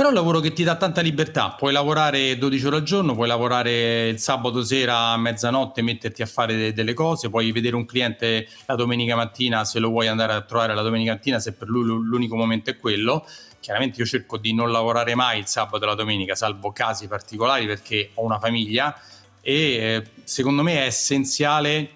Però 0.00 0.10
è 0.10 0.14
un 0.14 0.18
lavoro 0.18 0.40
che 0.40 0.54
ti 0.54 0.64
dà 0.64 0.76
tanta 0.76 1.02
libertà, 1.02 1.50
puoi 1.50 1.74
lavorare 1.74 2.38
12 2.38 2.66
ore 2.68 2.76
al 2.76 2.82
giorno, 2.84 3.14
puoi 3.14 3.28
lavorare 3.28 4.08
il 4.08 4.18
sabato 4.18 4.64
sera 4.64 5.08
a 5.08 5.18
mezzanotte, 5.18 5.82
metterti 5.82 6.22
a 6.22 6.26
fare 6.26 6.56
de- 6.56 6.72
delle 6.72 6.94
cose, 6.94 7.28
puoi 7.28 7.52
vedere 7.52 7.76
un 7.76 7.84
cliente 7.84 8.48
la 8.64 8.76
domenica 8.76 9.14
mattina 9.14 9.62
se 9.66 9.78
lo 9.78 9.90
vuoi 9.90 10.06
andare 10.06 10.32
a 10.32 10.40
trovare 10.40 10.74
la 10.74 10.80
domenica 10.80 11.12
mattina, 11.12 11.38
se 11.38 11.52
per 11.52 11.68
lui 11.68 11.84
l'unico 11.84 12.34
momento 12.34 12.70
è 12.70 12.78
quello. 12.78 13.26
Chiaramente 13.60 14.00
io 14.00 14.06
cerco 14.06 14.38
di 14.38 14.54
non 14.54 14.72
lavorare 14.72 15.14
mai 15.14 15.38
il 15.38 15.46
sabato 15.46 15.84
e 15.84 15.88
la 15.88 15.94
domenica, 15.94 16.34
salvo 16.34 16.72
casi 16.72 17.06
particolari 17.06 17.66
perché 17.66 18.12
ho 18.14 18.24
una 18.24 18.38
famiglia 18.38 18.98
e 19.42 19.52
eh, 19.52 20.04
secondo 20.24 20.62
me 20.62 20.76
è 20.76 20.86
essenziale 20.86 21.90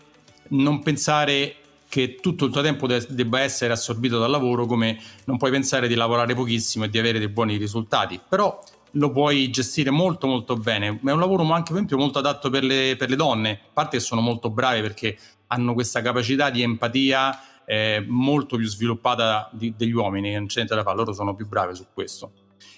non 0.49 0.83
pensare 0.83 1.55
che 1.95 2.17
tutto 2.17 2.47
il 2.47 2.51
tuo 2.51 2.61
tempo 2.61 2.89
de- 2.89 3.07
debba 3.09 3.39
essere 3.39 3.73
assorbito 3.73 4.19
dal 4.19 4.29
lavoro, 4.29 4.67
come 4.67 4.99
non 5.27 5.37
puoi 5.37 5.53
pensare 5.53 5.87
di 5.87 5.95
lavorare 5.95 6.35
pochissimo 6.35 6.87
e 6.87 6.89
di 6.89 6.99
avere 6.99 7.21
dei 7.21 7.29
buoni 7.29 7.57
risultati. 7.57 8.21
Però 8.29 8.61
lo 8.91 9.13
puoi 9.13 9.49
gestire 9.51 9.91
molto 9.91 10.27
molto 10.27 10.57
bene. 10.57 10.99
È 11.05 11.11
un 11.13 11.21
lavoro 11.21 11.45
anche 11.45 11.69
per 11.69 11.75
esempio 11.75 11.97
molto 11.97 12.19
adatto 12.19 12.51
per 12.51 12.65
le, 12.65 12.97
per 12.99 13.11
le 13.11 13.15
donne, 13.15 13.51
a 13.53 13.71
parte 13.73 13.99
che 13.99 14.03
sono 14.03 14.21
molto 14.21 14.51
brave 14.51 14.83
perché 14.83 15.17
hanno 15.47 15.73
questa 15.73 16.03
capacità 16.03 16.51
di 16.51 16.63
empatia 16.63 17.63
eh, 17.65 18.05
molto 18.09 18.57
più 18.57 18.67
sviluppata 18.67 19.49
di, 19.53 19.73
degli 19.77 19.93
uomini, 19.93 20.33
non 20.33 20.47
c'è 20.47 20.57
niente 20.57 20.75
da 20.75 20.83
fare, 20.83 20.97
loro 20.97 21.13
sono 21.13 21.37
più 21.37 21.47
brave 21.47 21.77
su 21.77 21.87
questo. 21.95 22.33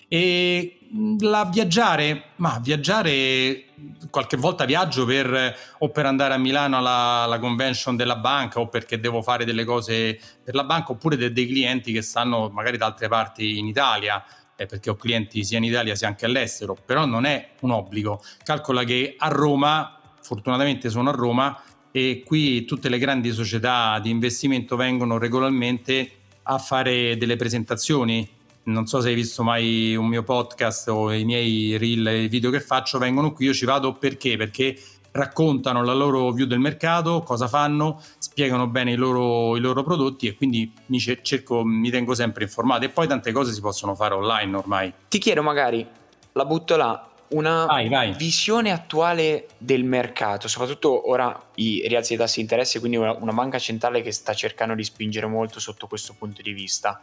E 0.09 0.79
la 1.21 1.45
viaggiare, 1.45 2.31
ma 2.37 2.61
viaggiare 2.63 3.65
qualche 4.11 4.37
volta 4.37 4.65
viaggio 4.65 5.05
per 5.05 5.57
o 5.79 5.91
per 5.91 6.07
andare 6.07 6.35
a 6.35 6.39
Milano 6.39 6.77
alla, 6.77 7.23
alla, 7.25 7.39
convention 7.39 7.97
della 7.97 8.17
banca 8.17 8.61
o 8.61 8.69
perché 8.69 9.01
devo 9.01 9.21
fare 9.21 9.45
delle 9.45 9.65
cose 9.65 10.19
per 10.43 10.55
la 10.55 10.65
banca 10.65 10.93
oppure 10.93 11.17
de, 11.17 11.33
dei 11.33 11.47
clienti 11.47 11.93
che 11.93 12.03
stanno 12.03 12.49
magari 12.51 12.77
da 12.77 12.87
altre 12.87 13.09
parti 13.09 13.59
in 13.59 13.67
Italia. 13.67 14.25
Eh, 14.59 14.65
perché 14.65 14.89
ho 14.89 14.95
clienti 14.95 15.45
sia 15.45 15.59
in 15.59 15.65
Italia 15.65 15.95
sia 15.95 16.09
anche 16.09 16.25
all'estero 16.25 16.75
però 16.83 17.05
non 17.05 17.25
è 17.27 17.51
un 17.61 17.73
obbligo. 17.73 18.23
Calcola 18.43 18.85
che 18.85 19.15
a 19.19 19.29
Roma 19.29 20.01
fortunatamente 20.23 20.89
sono 20.89 21.11
a 21.11 21.13
Roma 21.13 21.61
e 21.91 22.23
qui 22.25 22.65
tutte 22.65 22.89
le 22.89 22.99
grandi 22.99 23.33
società 23.33 23.99
di 24.01 24.11
investimento 24.11 24.77
vengono 24.77 25.19
regolarmente 25.19 26.11
a 26.45 26.59
fare 26.59 27.17
delle 27.17 27.37
presentazioni 27.37 28.36
non 28.67 28.87
so 28.87 29.01
se 29.01 29.09
hai 29.09 29.15
visto 29.15 29.43
mai 29.43 29.95
un 29.95 30.07
mio 30.07 30.23
podcast 30.23 30.89
o 30.89 31.13
i 31.13 31.25
miei 31.25 31.77
reel 31.77 32.07
e 32.07 32.23
i 32.23 32.29
video 32.29 32.51
che 32.51 32.61
faccio, 32.61 32.99
vengono 32.99 33.33
qui, 33.33 33.47
io 33.47 33.53
ci 33.53 33.65
vado 33.65 33.93
perché? 33.95 34.37
Perché 34.37 34.77
raccontano 35.13 35.83
la 35.83 35.95
loro 35.95 36.31
view 36.33 36.47
del 36.47 36.59
mercato, 36.59 37.23
cosa 37.23 37.49
fanno, 37.49 38.03
spiegano 38.19 38.67
bene 38.67 38.93
i 38.93 38.97
loro, 38.97 39.57
i 39.57 39.61
loro 39.61 39.83
prodotti 39.83 40.27
e 40.27 40.35
quindi 40.35 40.71
mi, 40.87 40.99
cerco, 40.99 41.65
mi 41.65 41.91
tengo 41.91 42.15
sempre 42.15 42.45
informato 42.45 42.85
e 42.85 42.91
poi 42.91 43.07
tante 43.07 43.33
cose 43.33 43.53
si 43.53 43.61
possono 43.61 43.95
fare 43.95 44.15
online 44.15 44.57
ormai. 44.57 44.93
Ti 45.09 45.19
chiedo 45.19 45.43
magari, 45.43 45.87
la 46.33 46.45
butto 46.45 46.77
là, 46.77 47.09
una 47.29 47.67
vai, 47.67 47.89
vai. 47.89 48.15
visione 48.15 48.73
attuale 48.73 49.47
del 49.59 49.85
mercato, 49.85 50.49
soprattutto 50.49 51.09
ora 51.09 51.51
i 51.55 51.85
rialzi 51.87 52.11
dei 52.11 52.19
tassi 52.19 52.37
di 52.37 52.43
interesse, 52.43 52.79
quindi 52.79 52.97
una, 52.97 53.13
una 53.13 53.33
banca 53.33 53.59
centrale 53.59 54.03
che 54.03 54.13
sta 54.13 54.35
cercando 54.35 54.75
di 54.75 54.85
spingere 54.85 55.27
molto 55.27 55.61
sotto 55.61 55.87
questo 55.87 56.15
punto 56.19 56.43
di 56.43 56.53
vista. 56.53 57.01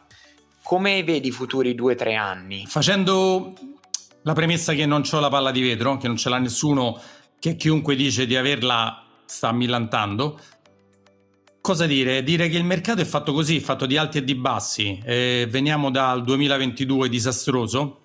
Come 0.64 1.04
vedi 1.04 1.28
i 1.28 1.32
futuri 1.32 1.76
due 1.76 1.94
o 1.94 1.96
tre 1.96 2.16
anni? 2.16 2.66
Facendo 2.66 3.54
la 4.22 4.34
premessa 4.34 4.74
che 4.74 4.86
non 4.86 5.04
ho 5.10 5.20
la 5.20 5.28
palla 5.28 5.52
di 5.52 5.62
vetro, 5.62 5.98
che 5.98 6.08
non 6.08 6.16
ce 6.16 6.30
l'ha 6.30 6.40
nessuno, 6.40 7.00
che 7.38 7.58
chiunque 7.58 7.96
dice 7.98 8.26
di 8.26 8.38
averla 8.38 9.04
sta 9.26 9.52
millantando. 9.52 10.40
Cosa 11.60 11.86
dire? 11.86 12.24
Dire 12.24 12.48
che 12.48 12.58
il 12.58 12.64
mercato 12.64 13.02
è 13.02 13.06
fatto 13.06 13.34
così, 13.34 13.60
fatto 13.60 13.86
di 13.86 13.98
alti 13.98 14.20
e 14.20 14.24
di 14.24 14.36
bassi. 14.36 15.02
Eh, 15.04 15.48
veniamo 15.50 15.92
dal 15.92 16.24
2022 16.24 17.10
disastroso. 17.10 18.00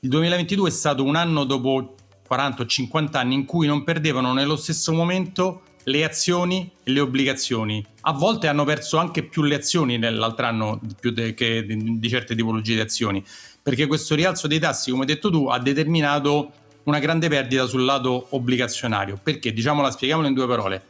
Il 0.00 0.08
2022 0.08 0.68
è 0.68 0.72
stato 0.72 1.02
un 1.02 1.16
anno 1.16 1.42
dopo 1.42 1.96
40 2.26 2.62
o 2.62 2.66
50 2.66 3.18
anni 3.18 3.34
in 3.34 3.44
cui 3.44 3.66
non 3.66 3.82
perdevano 3.82 4.32
nello 4.32 4.56
stesso 4.56 4.92
momento 4.92 5.62
le 5.84 6.04
azioni 6.04 6.70
e 6.82 6.90
le 6.90 7.00
obbligazioni. 7.00 7.84
A 8.02 8.12
volte 8.12 8.48
hanno 8.48 8.64
perso 8.64 8.98
anche 8.98 9.22
più 9.24 9.42
le 9.42 9.56
azioni 9.56 9.98
nell'altro 9.98 10.46
anno 10.46 10.80
più 10.98 11.10
de, 11.10 11.34
che 11.34 11.64
di, 11.64 11.98
di 11.98 12.08
certe 12.08 12.34
tipologie 12.34 12.74
di 12.74 12.80
azioni, 12.80 13.22
perché 13.62 13.86
questo 13.86 14.14
rialzo 14.14 14.46
dei 14.46 14.58
tassi, 14.58 14.90
come 14.90 15.02
hai 15.02 15.08
detto 15.08 15.30
tu, 15.30 15.46
ha 15.46 15.58
determinato 15.58 16.52
una 16.84 16.98
grande 16.98 17.28
perdita 17.28 17.66
sul 17.66 17.84
lato 17.84 18.26
obbligazionario. 18.30 19.18
Perché? 19.22 19.52
Diciamola, 19.52 19.90
spieghiamolo 19.90 20.28
in 20.28 20.34
due 20.34 20.46
parole. 20.46 20.84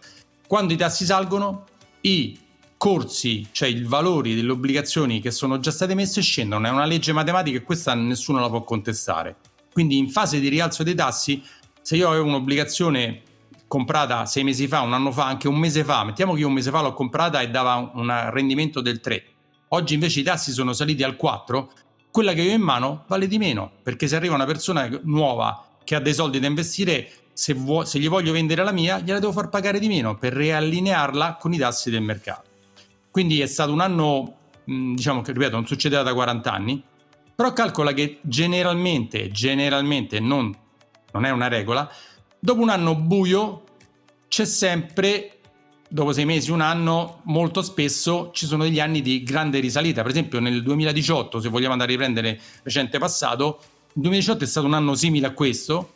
Quando 0.47 0.73
i 0.73 0.77
tassi 0.77 1.05
salgono, 1.05 1.67
i 2.03 2.39
corsi, 2.77 3.47
cioè 3.53 3.69
i 3.69 3.83
valori 3.83 4.35
delle 4.35 4.51
obbligazioni 4.51 5.21
che 5.21 5.31
sono 5.31 5.59
già 5.59 5.71
state 5.71 5.95
messe 5.95 6.21
scendono. 6.21 6.67
È 6.67 6.71
una 6.71 6.85
legge 6.85 7.13
matematica 7.13 7.57
e 7.57 7.63
questa 7.63 7.95
nessuno 7.95 8.41
la 8.41 8.49
può 8.49 8.63
contestare. 8.63 9.37
Quindi 9.73 9.97
in 9.97 10.11
fase 10.11 10.39
di 10.39 10.49
rialzo 10.49 10.83
dei 10.83 10.95
tassi, 10.95 11.43
se 11.81 11.97
io 11.97 12.09
avevo 12.09 12.27
un'obbligazione 12.27 13.23
comprata 13.67 14.27
sei 14.27 14.45
mesi 14.45 14.67
fa, 14.69 14.81
un 14.81 14.93
anno 14.93 15.11
fa, 15.11 15.27
anche 15.27 15.49
un 15.49 15.59
mese 15.59 15.85
fa, 15.85 16.05
mettiamo 16.05 16.35
che 16.35 16.41
io 16.41 16.49
un 16.49 16.53
mese 16.53 16.71
fa 16.71 16.81
l'ho 16.81 16.95
comprata 16.95 17.41
e 17.41 17.51
dava 17.51 17.91
un 17.95 18.31
rendimento 18.31 18.81
del 18.81 19.01
3, 19.01 19.25
oggi 19.69 19.95
invece 19.95 20.21
i 20.21 20.23
tassi 20.23 20.53
sono 20.53 20.73
saliti 20.73 21.03
al 21.03 21.17
4, 21.17 21.71
quella 22.11 22.33
che 22.33 22.43
io 22.43 22.53
ho 22.53 22.55
in 22.55 22.63
mano 22.63 23.05
vale 23.09 23.27
di 23.27 23.39
meno, 23.39 23.73
perché 23.83 24.07
se 24.07 24.17
arriva 24.17 24.35
una 24.35 24.45
persona 24.45 24.89
nuova 25.03 25.67
che 25.83 25.95
ha 25.95 26.01
dei 26.01 26.15
soldi 26.15 26.39
da 26.39 26.47
investire, 26.47 27.11
se, 27.33 27.53
vuo, 27.53 27.85
se 27.85 27.99
gli 27.99 28.09
voglio 28.09 28.33
vendere 28.33 28.63
la 28.63 28.71
mia, 28.71 29.01
gliela 29.01 29.19
devo 29.19 29.33
far 29.33 29.49
pagare 29.49 29.81
di 29.81 29.89
meno 29.89 30.17
per 30.17 30.33
riallinearla 30.33 31.37
con 31.41 31.53
i 31.53 31.59
tassi 31.59 31.91
del 31.91 32.03
mercato. 32.03 32.51
Quindi 33.11 33.41
è 33.41 33.47
stato 33.47 33.73
un 33.73 33.81
anno, 33.81 34.37
diciamo 34.65 35.21
che 35.21 35.33
ripeto, 35.33 35.57
non 35.57 35.67
succedeva 35.67 36.03
da 36.03 36.15
40 36.15 36.53
anni, 36.53 36.83
però 37.35 37.53
calcola 37.53 37.93
che 37.93 38.19
generalmente, 38.23 39.31
generalmente 39.31 40.21
non, 40.21 40.55
non 41.13 41.25
è 41.25 41.31
una 41.31 41.49
regola, 41.49 41.91
dopo 42.45 42.61
un 42.61 42.69
anno 42.69 42.95
buio 42.95 43.63
c'è 44.29 44.45
sempre, 44.45 45.39
dopo 45.89 46.13
sei 46.13 46.27
mesi, 46.27 46.51
un 46.51 46.61
anno, 46.61 47.23
molto 47.25 47.63
spesso 47.63 48.33
ci 48.35 48.45
sono 48.45 48.65
degli 48.65 48.81
anni 48.81 49.01
di 49.01 49.23
grande 49.23 49.61
risalita. 49.61 50.03
Per 50.03 50.11
esempio 50.11 50.41
nel 50.41 50.63
2018, 50.63 51.41
se 51.41 51.49
vogliamo 51.49 51.73
andare 51.73 51.93
a 51.93 51.95
riprendere 51.95 52.39
recente 52.63 52.99
passato, 52.99 53.61
il 53.95 54.03
2018 54.03 54.45
è 54.45 54.47
stato 54.47 54.67
un 54.67 54.75
anno 54.75 54.95
simile 54.95 55.29
a 55.29 55.31
questo, 55.31 55.93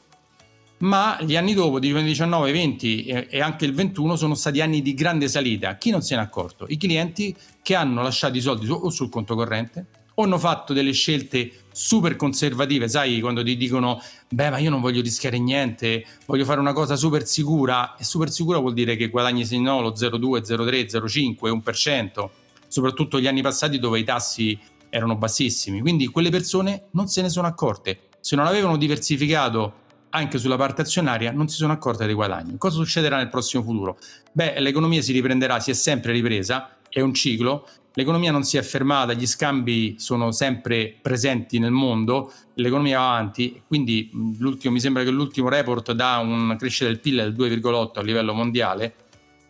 ma 0.78 1.18
gli 1.20 1.37
anni 1.37 1.52
dopo, 1.52 1.78
di 1.78 1.90
2019, 1.90 2.50
20 2.50 3.04
e 3.04 3.42
anche 3.42 3.66
il 3.66 3.74
21, 3.74 4.16
sono 4.16 4.34
stati 4.34 4.62
anni 4.62 4.80
di 4.80 4.94
grande 4.94 5.28
salita. 5.28 5.76
Chi 5.76 5.90
non 5.90 6.00
se 6.00 6.16
n'è 6.16 6.22
accorto? 6.22 6.64
I 6.66 6.78
clienti 6.78 7.37
che 7.62 7.74
hanno 7.74 8.00
lasciato 8.00 8.38
i 8.38 8.40
soldi 8.40 8.66
o 8.70 8.88
sul 8.88 9.11
conto 9.11 9.34
corrente 9.34 9.87
o 10.14 10.22
hanno 10.22 10.38
fatto 10.38 10.72
delle 10.72 10.92
scelte 10.92 11.50
super 11.78 12.16
conservative, 12.16 12.88
sai, 12.88 13.20
quando 13.20 13.44
ti 13.44 13.56
dicono, 13.56 14.02
beh, 14.28 14.50
ma 14.50 14.58
io 14.58 14.68
non 14.68 14.80
voglio 14.80 15.00
rischiare 15.00 15.38
niente, 15.38 16.04
voglio 16.26 16.44
fare 16.44 16.58
una 16.58 16.72
cosa 16.72 16.96
super 16.96 17.24
sicura, 17.24 17.94
e 17.94 18.02
super 18.02 18.30
sicura 18.30 18.58
vuol 18.58 18.72
dire 18.72 18.96
che 18.96 19.08
guadagni 19.08 19.44
se 19.44 19.58
no 19.58 19.80
lo 19.80 19.92
0,2, 19.92 20.40
0,3, 20.40 20.86
0,5, 20.86 21.62
1%, 21.62 22.28
soprattutto 22.66 23.20
gli 23.20 23.28
anni 23.28 23.42
passati 23.42 23.78
dove 23.78 24.00
i 24.00 24.04
tassi 24.04 24.58
erano 24.90 25.14
bassissimi, 25.14 25.80
quindi 25.80 26.08
quelle 26.08 26.30
persone 26.30 26.86
non 26.92 27.06
se 27.06 27.22
ne 27.22 27.28
sono 27.28 27.46
accorte, 27.46 28.08
se 28.18 28.34
non 28.34 28.46
avevano 28.46 28.76
diversificato 28.76 29.86
anche 30.10 30.38
sulla 30.38 30.56
parte 30.56 30.82
azionaria 30.82 31.30
non 31.30 31.48
si 31.48 31.56
sono 31.56 31.72
accorte 31.72 32.06
dei 32.06 32.14
guadagni. 32.14 32.56
Cosa 32.56 32.76
succederà 32.76 33.18
nel 33.18 33.28
prossimo 33.28 33.62
futuro? 33.62 33.98
Beh, 34.32 34.58
l'economia 34.58 35.00
si 35.00 35.12
riprenderà, 35.12 35.60
si 35.60 35.70
è 35.70 35.74
sempre 35.74 36.10
ripresa, 36.10 36.78
è 36.88 37.00
un 37.00 37.14
ciclo, 37.14 37.68
l'economia 37.98 38.30
non 38.30 38.44
si 38.44 38.56
è 38.56 38.62
fermata, 38.62 39.12
gli 39.12 39.26
scambi 39.26 39.96
sono 39.98 40.30
sempre 40.30 40.94
presenti 41.02 41.58
nel 41.58 41.72
mondo, 41.72 42.32
l'economia 42.54 43.00
va 43.00 43.08
avanti, 43.16 43.61
quindi 43.66 44.08
mi 44.12 44.80
sembra 44.80 45.02
che 45.02 45.11
l'ultimo 45.11 45.48
report 45.48 45.90
dà 45.90 46.18
una 46.18 46.54
crescita 46.54 46.84
del 46.84 47.00
PIL 47.00 47.34
del 47.34 47.34
2,8 47.34 47.98
a 47.98 48.02
livello 48.02 48.34
mondiale 48.34 48.94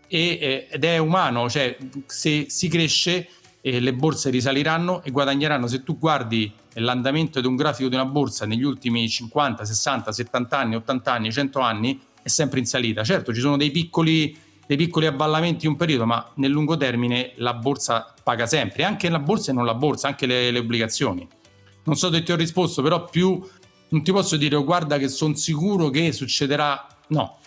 e, 0.07 0.67
ed 0.71 0.83
è 0.83 0.97
umano, 0.97 1.51
cioè 1.51 1.77
se 2.07 2.47
si 2.49 2.69
cresce 2.69 3.29
eh, 3.61 3.81
le 3.81 3.93
borse 3.93 4.31
risaliranno 4.31 5.03
e 5.03 5.11
guadagneranno. 5.11 5.67
Se 5.67 5.83
tu 5.83 5.99
guardi 5.99 6.51
l'andamento 6.75 7.43
di 7.43 7.47
un 7.47 7.55
grafico 7.55 7.91
di 7.91 7.97
una 7.97 8.07
borsa 8.07 8.47
negli 8.47 8.63
ultimi 8.63 9.07
50, 9.07 9.67
60, 9.67 10.11
70 10.11 10.59
anni, 10.59 10.75
80 10.77 11.13
anni, 11.13 11.31
100 11.31 11.61
anni, 11.61 12.01
è 12.23 12.29
sempre 12.29 12.61
in 12.61 12.65
salita. 12.65 13.05
Certo, 13.05 13.35
ci 13.35 13.41
sono 13.41 13.59
dei 13.59 13.71
piccoli 13.71 14.35
dei 14.69 14.77
piccoli 14.77 15.07
avvallamenti 15.07 15.67
un 15.67 15.77
periodo, 15.77 16.05
ma 16.05 16.31
nel 16.35 16.51
lungo 16.51 16.77
termine 16.77 17.33
la 17.37 17.55
borsa 17.55 18.15
paga 18.23 18.45
sempre, 18.47 18.85
anche 18.85 19.09
la 19.09 19.19
borsa 19.19 19.51
e 19.51 19.55
non 19.55 19.65
la 19.65 19.73
borsa, 19.73 20.09
anche 20.09 20.27
le, 20.27 20.51
le 20.51 20.59
obbligazioni. 20.59 21.27
Non 21.85 21.97
so 21.97 22.13
se 22.13 22.23
ti 22.23 22.33
ho 22.33 22.37
risposto, 22.37 22.83
però 22.83 23.05
più 23.05 23.43
non 23.89 24.03
ti 24.03 24.13
posso 24.13 24.37
dire 24.37 24.57
oh, 24.57 24.65
guarda 24.65 24.99
che 24.99 25.09
sono 25.09 25.35
sicuro 25.37 25.89
che 25.89 26.13
succederà, 26.13 26.87
no, 27.09 27.39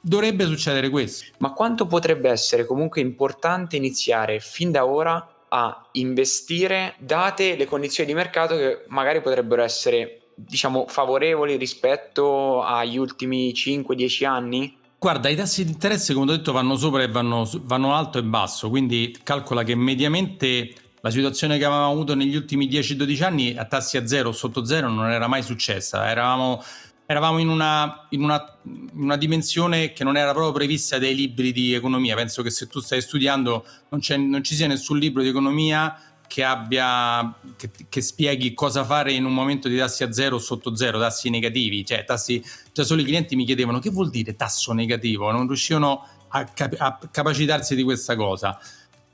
dovrebbe 0.00 0.46
succedere 0.46 0.88
questo. 0.88 1.26
Ma 1.40 1.52
quanto 1.52 1.86
potrebbe 1.86 2.30
essere 2.30 2.64
comunque 2.64 3.02
importante 3.02 3.76
iniziare 3.76 4.40
fin 4.40 4.70
da 4.70 4.86
ora 4.86 5.34
a 5.50 5.86
investire 5.92 6.94
date 6.98 7.56
le 7.56 7.66
condizioni 7.66 8.08
di 8.08 8.16
mercato 8.16 8.56
che 8.56 8.84
magari 8.88 9.20
potrebbero 9.20 9.62
essere 9.62 10.30
diciamo 10.34 10.86
favorevoli 10.88 11.56
rispetto 11.56 12.62
agli 12.62 12.96
ultimi 12.96 13.52
5-10 13.52 14.24
anni? 14.24 14.78
Guarda, 15.00 15.30
i 15.30 15.34
tassi 15.34 15.64
di 15.64 15.70
interesse, 15.70 16.12
come 16.12 16.30
ho 16.30 16.36
detto, 16.36 16.52
vanno 16.52 16.76
sopra 16.76 17.02
e 17.02 17.08
vanno, 17.08 17.50
vanno 17.62 17.94
alto 17.94 18.18
e 18.18 18.22
basso, 18.22 18.68
quindi 18.68 19.16
calcola 19.22 19.62
che 19.62 19.74
mediamente 19.74 20.74
la 21.00 21.08
situazione 21.08 21.56
che 21.56 21.64
avevamo 21.64 21.90
avuto 21.90 22.14
negli 22.14 22.36
ultimi 22.36 22.68
10-12 22.68 23.22
anni 23.22 23.56
a 23.56 23.64
tassi 23.64 23.96
a 23.96 24.06
zero 24.06 24.28
o 24.28 24.32
sotto 24.32 24.62
zero 24.62 24.90
non 24.90 25.10
era 25.10 25.26
mai 25.26 25.42
successa. 25.42 26.06
Eravamo, 26.10 26.62
eravamo 27.06 27.38
in, 27.38 27.48
una, 27.48 28.08
in, 28.10 28.22
una, 28.22 28.58
in, 28.64 28.90
una, 29.00 29.16
dimensione 29.16 29.94
che 29.94 30.04
non 30.04 30.18
era 30.18 30.32
proprio 30.32 30.52
prevista 30.52 30.98
dai 30.98 31.14
libri 31.14 31.50
di 31.52 31.72
economia. 31.72 32.14
Penso 32.14 32.42
che 32.42 32.50
se 32.50 32.66
tu 32.66 32.80
stai 32.80 33.00
studiando 33.00 33.64
non, 33.88 34.00
non 34.28 34.44
ci 34.44 34.54
sia 34.54 34.66
nessun 34.66 34.98
libro 34.98 35.22
di 35.22 35.28
economia 35.28 36.09
che, 36.30 36.44
abbia, 36.44 37.34
che, 37.56 37.70
che, 37.88 38.00
spieghi 38.00 38.54
cosa 38.54 38.84
fare 38.84 39.12
in 39.12 39.24
un 39.24 39.34
momento 39.34 39.66
di 39.66 39.76
tassi 39.76 40.04
a 40.04 40.12
zero 40.12 40.36
o 40.36 40.38
sotto 40.38 40.76
zero, 40.76 41.00
tassi 41.00 41.28
negativi, 41.28 41.84
cioè 41.84 42.04
tassi, 42.04 42.40
già 42.72 42.84
solo 42.84 43.00
i 43.00 43.04
clienti 43.04 43.34
mi 43.34 43.44
chiedevano 43.44 43.80
che 43.80 43.90
vuol 43.90 44.10
dire 44.10 44.36
tasso 44.36 44.72
negativo, 44.72 45.32
non 45.32 45.48
riuscivano 45.48 46.06
a, 46.28 46.44
cap- 46.44 46.76
a 46.78 47.00
capacitarsi 47.10 47.74
di 47.74 47.82
questa 47.82 48.14
cosa. 48.14 48.56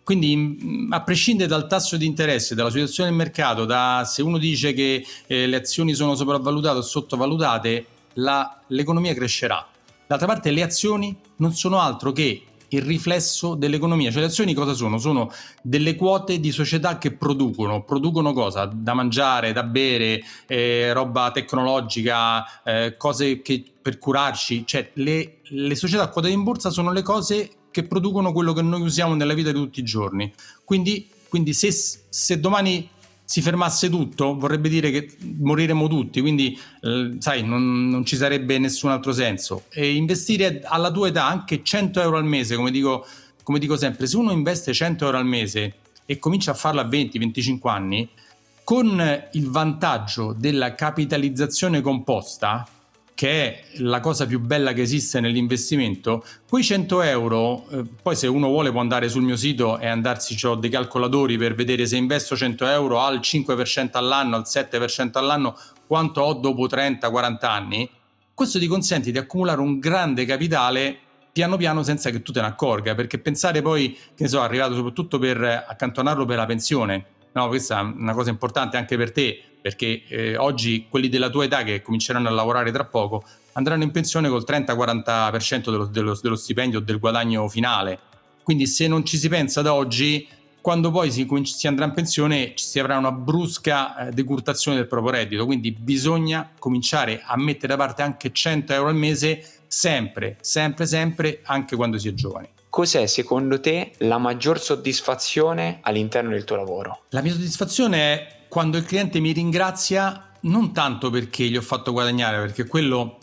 Quindi 0.04 0.88
a 0.90 1.00
prescindere 1.00 1.48
dal 1.48 1.66
tasso 1.66 1.96
di 1.96 2.04
interesse, 2.04 2.54
dalla 2.54 2.68
situazione 2.68 3.08
del 3.08 3.18
mercato, 3.18 3.64
da 3.64 4.04
se 4.06 4.20
uno 4.20 4.36
dice 4.36 4.74
che 4.74 5.02
eh, 5.26 5.46
le 5.46 5.56
azioni 5.56 5.94
sono 5.94 6.14
sopravvalutate 6.14 6.76
o 6.76 6.82
sottovalutate, 6.82 7.86
la, 8.16 8.60
l'economia 8.66 9.14
crescerà. 9.14 9.66
D'altra 10.06 10.26
parte 10.26 10.50
le 10.50 10.62
azioni 10.62 11.16
non 11.36 11.54
sono 11.54 11.80
altro 11.80 12.12
che 12.12 12.42
il 12.68 12.82
riflesso 12.82 13.54
dell'economia. 13.54 14.10
Cioè 14.10 14.20
le 14.20 14.26
azioni 14.26 14.54
cosa 14.54 14.72
sono? 14.74 14.98
Sono 14.98 15.30
delle 15.62 15.94
quote 15.94 16.40
di 16.40 16.50
società 16.50 16.98
che 16.98 17.12
producono. 17.12 17.84
Producono 17.84 18.32
cosa? 18.32 18.64
Da 18.66 18.94
mangiare, 18.94 19.52
da 19.52 19.62
bere, 19.62 20.22
eh, 20.46 20.92
roba 20.92 21.30
tecnologica, 21.30 22.62
eh, 22.62 22.96
cose 22.96 23.42
che, 23.42 23.62
per 23.80 23.98
curarci. 23.98 24.64
Cioè 24.66 24.90
le, 24.94 25.38
le 25.42 25.74
società 25.74 26.08
quotate 26.08 26.32
in 26.32 26.42
borsa 26.42 26.70
sono 26.70 26.92
le 26.92 27.02
cose 27.02 27.50
che 27.70 27.84
producono 27.84 28.32
quello 28.32 28.52
che 28.52 28.62
noi 28.62 28.80
usiamo 28.80 29.14
nella 29.14 29.34
vita 29.34 29.52
di 29.52 29.58
tutti 29.58 29.80
i 29.80 29.84
giorni. 29.84 30.32
Quindi, 30.64 31.08
quindi 31.28 31.52
se, 31.52 31.70
se 31.70 32.40
domani 32.40 32.88
si 33.26 33.42
fermasse 33.42 33.90
tutto, 33.90 34.38
vorrebbe 34.38 34.68
dire 34.68 34.92
che 34.92 35.16
moriremo 35.20 35.88
tutti, 35.88 36.20
quindi 36.20 36.56
eh, 36.80 37.16
sai, 37.18 37.42
non, 37.44 37.88
non, 37.88 38.06
ci 38.06 38.14
sarebbe 38.14 38.56
nessun 38.58 38.90
altro 38.90 39.12
senso. 39.12 39.64
E 39.70 39.94
investire 39.94 40.62
alla 40.62 40.92
tua 40.92 41.08
età 41.08 41.26
anche 41.26 41.62
100 41.62 42.00
euro 42.00 42.18
al 42.18 42.24
mese, 42.24 42.54
come 42.54 42.70
dico, 42.70 43.04
come 43.42 43.58
dico 43.58 43.76
sempre, 43.76 44.06
se 44.06 44.16
uno 44.16 44.30
investe 44.30 44.72
100 44.72 45.04
euro 45.04 45.18
al 45.18 45.26
mese 45.26 45.74
e 46.06 46.20
comincia 46.20 46.52
a 46.52 46.54
farlo 46.54 46.80
a 46.80 46.84
20-25 46.84 47.68
anni, 47.68 48.08
con 48.62 49.28
il 49.32 49.50
vantaggio 49.50 50.32
della 50.32 50.76
capitalizzazione 50.76 51.80
composta, 51.80 52.66
che 53.16 53.30
è 53.30 53.62
la 53.78 54.00
cosa 54.00 54.26
più 54.26 54.40
bella 54.40 54.74
che 54.74 54.82
esiste 54.82 55.20
nell'investimento, 55.20 56.22
quei 56.46 56.62
100 56.62 57.00
euro, 57.00 57.66
eh, 57.70 57.82
poi 58.02 58.14
se 58.14 58.26
uno 58.26 58.48
vuole 58.48 58.70
può 58.70 58.80
andare 58.80 59.08
sul 59.08 59.22
mio 59.22 59.36
sito 59.36 59.78
e 59.78 59.86
andarsi, 59.86 60.36
ho 60.46 60.54
dei 60.54 60.68
calcolatori 60.68 61.38
per 61.38 61.54
vedere 61.54 61.86
se 61.86 61.96
investo 61.96 62.36
100 62.36 62.66
euro 62.66 63.00
al 63.00 63.20
5% 63.20 63.92
all'anno, 63.92 64.36
al 64.36 64.42
7% 64.46 65.12
all'anno, 65.14 65.56
quanto 65.86 66.20
ho 66.20 66.34
dopo 66.34 66.66
30-40 66.66 67.46
anni, 67.46 67.90
questo 68.34 68.58
ti 68.58 68.66
consente 68.66 69.10
di 69.10 69.16
accumulare 69.16 69.62
un 69.62 69.78
grande 69.78 70.26
capitale 70.26 70.98
piano 71.32 71.56
piano 71.56 71.82
senza 71.82 72.10
che 72.10 72.20
tu 72.20 72.32
te 72.32 72.42
ne 72.42 72.48
accorga, 72.48 72.94
perché 72.94 73.18
pensare 73.18 73.62
poi, 73.62 73.94
che 73.94 74.24
ne 74.24 74.28
so, 74.28 74.42
arrivato 74.42 74.74
soprattutto 74.74 75.18
per 75.18 75.42
accantonarlo 75.42 76.26
per 76.26 76.36
la 76.36 76.44
pensione, 76.44 77.04
no, 77.36 77.48
questa 77.48 77.80
è 77.80 77.82
una 77.82 78.14
cosa 78.14 78.30
importante 78.30 78.78
anche 78.78 78.96
per 78.96 79.12
te, 79.12 79.40
perché 79.60 80.02
eh, 80.08 80.36
oggi 80.36 80.86
quelli 80.88 81.08
della 81.08 81.28
tua 81.28 81.44
età 81.44 81.62
che 81.62 81.82
cominceranno 81.82 82.28
a 82.28 82.32
lavorare 82.32 82.72
tra 82.72 82.84
poco 82.84 83.22
andranno 83.52 83.82
in 83.82 83.90
pensione 83.90 84.28
col 84.28 84.44
30-40% 84.46 85.70
dello, 85.70 85.84
dello, 85.84 86.18
dello 86.20 86.36
stipendio 86.36 86.78
o 86.78 86.82
del 86.82 86.98
guadagno 86.98 87.46
finale. 87.48 87.98
Quindi 88.42 88.66
se 88.66 88.88
non 88.88 89.04
ci 89.04 89.18
si 89.18 89.28
pensa 89.28 89.60
da 89.60 89.74
oggi, 89.74 90.26
quando 90.60 90.90
poi 90.90 91.10
si, 91.10 91.26
si, 91.44 91.66
andrà 91.66 91.84
in 91.84 91.92
pensione 91.92 92.52
si 92.56 92.78
avrà 92.78 92.96
una 92.96 93.12
brusca 93.12 94.08
eh, 94.08 94.10
decurtazione 94.12 94.78
del 94.78 94.86
proprio 94.86 95.12
reddito, 95.12 95.44
quindi 95.44 95.72
bisogna 95.72 96.50
cominciare 96.58 97.22
a 97.24 97.36
mettere 97.36 97.68
da 97.68 97.76
parte 97.76 98.02
anche 98.02 98.32
100 98.32 98.72
euro 98.72 98.88
al 98.88 98.96
mese 98.96 99.44
sempre, 99.66 100.38
sempre, 100.40 100.86
sempre, 100.86 101.40
anche 101.44 101.76
quando 101.76 101.98
si 101.98 102.08
è 102.08 102.14
giovani. 102.14 102.48
Cos'è 102.76 103.06
secondo 103.06 103.58
te 103.58 103.92
la 104.00 104.18
maggior 104.18 104.60
soddisfazione 104.60 105.78
all'interno 105.80 106.32
del 106.32 106.44
tuo 106.44 106.56
lavoro? 106.56 107.04
La 107.08 107.22
mia 107.22 107.32
soddisfazione 107.32 107.98
è 107.98 108.36
quando 108.48 108.76
il 108.76 108.84
cliente 108.84 109.18
mi 109.18 109.32
ringrazia 109.32 110.32
non 110.40 110.74
tanto 110.74 111.08
perché 111.08 111.44
gli 111.44 111.56
ho 111.56 111.62
fatto 111.62 111.92
guadagnare, 111.92 112.36
perché 112.36 112.66
quello, 112.66 113.16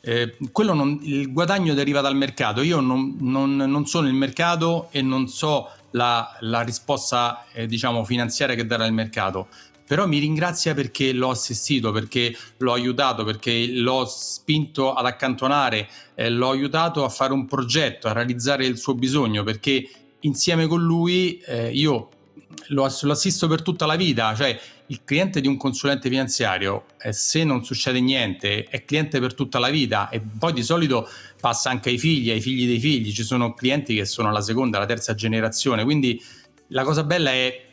eh, 0.00 0.36
quello 0.50 0.74
non, 0.74 0.98
il 1.02 1.32
guadagno 1.32 1.72
deriva 1.72 2.00
dal 2.00 2.16
mercato. 2.16 2.62
Io 2.62 2.80
non, 2.80 3.14
non, 3.20 3.54
non 3.54 3.86
sono 3.86 4.08
il 4.08 4.14
mercato 4.14 4.88
e 4.90 5.02
non 5.02 5.28
so 5.28 5.70
la, 5.92 6.36
la 6.40 6.62
risposta 6.62 7.44
eh, 7.52 7.66
diciamo, 7.66 8.02
finanziaria 8.02 8.56
che 8.56 8.66
darà 8.66 8.86
il 8.86 8.92
mercato. 8.92 9.46
Però 9.86 10.06
mi 10.06 10.18
ringrazia 10.18 10.74
perché 10.74 11.12
l'ho 11.12 11.30
assistito, 11.30 11.92
perché 11.92 12.36
l'ho 12.58 12.72
aiutato, 12.72 13.24
perché 13.24 13.66
l'ho 13.68 14.04
spinto 14.06 14.92
ad 14.92 15.06
accantonare, 15.06 15.88
eh, 16.14 16.28
l'ho 16.28 16.50
aiutato 16.50 17.04
a 17.04 17.08
fare 17.08 17.32
un 17.32 17.46
progetto, 17.46 18.08
a 18.08 18.12
realizzare 18.12 18.66
il 18.66 18.78
suo 18.78 18.94
bisogno, 18.94 19.44
perché 19.44 19.88
insieme 20.20 20.66
con 20.66 20.82
lui 20.82 21.38
eh, 21.38 21.70
io 21.70 22.08
lo, 22.68 22.92
lo 23.00 23.12
assisto 23.12 23.46
per 23.48 23.62
tutta 23.62 23.86
la 23.86 23.96
vita, 23.96 24.34
cioè 24.34 24.58
il 24.88 25.00
cliente 25.04 25.40
di 25.40 25.48
un 25.48 25.56
consulente 25.56 26.08
finanziario, 26.08 26.84
eh, 27.00 27.12
se 27.12 27.44
non 27.44 27.64
succede 27.64 28.00
niente, 28.00 28.64
è 28.64 28.84
cliente 28.84 29.18
per 29.20 29.34
tutta 29.34 29.58
la 29.58 29.68
vita 29.68 30.08
e 30.08 30.20
poi 30.20 30.52
di 30.52 30.62
solito 30.62 31.08
passa 31.40 31.70
anche 31.70 31.90
ai 31.90 31.98
figli, 31.98 32.30
ai 32.30 32.40
figli 32.40 32.66
dei 32.66 32.78
figli, 32.78 33.12
ci 33.12 33.24
sono 33.24 33.54
clienti 33.54 33.94
che 33.94 34.04
sono 34.04 34.30
la 34.30 34.40
seconda, 34.40 34.78
la 34.78 34.86
terza 34.86 35.14
generazione, 35.14 35.84
quindi 35.84 36.22
la 36.68 36.84
cosa 36.84 37.04
bella 37.04 37.30
è, 37.30 37.65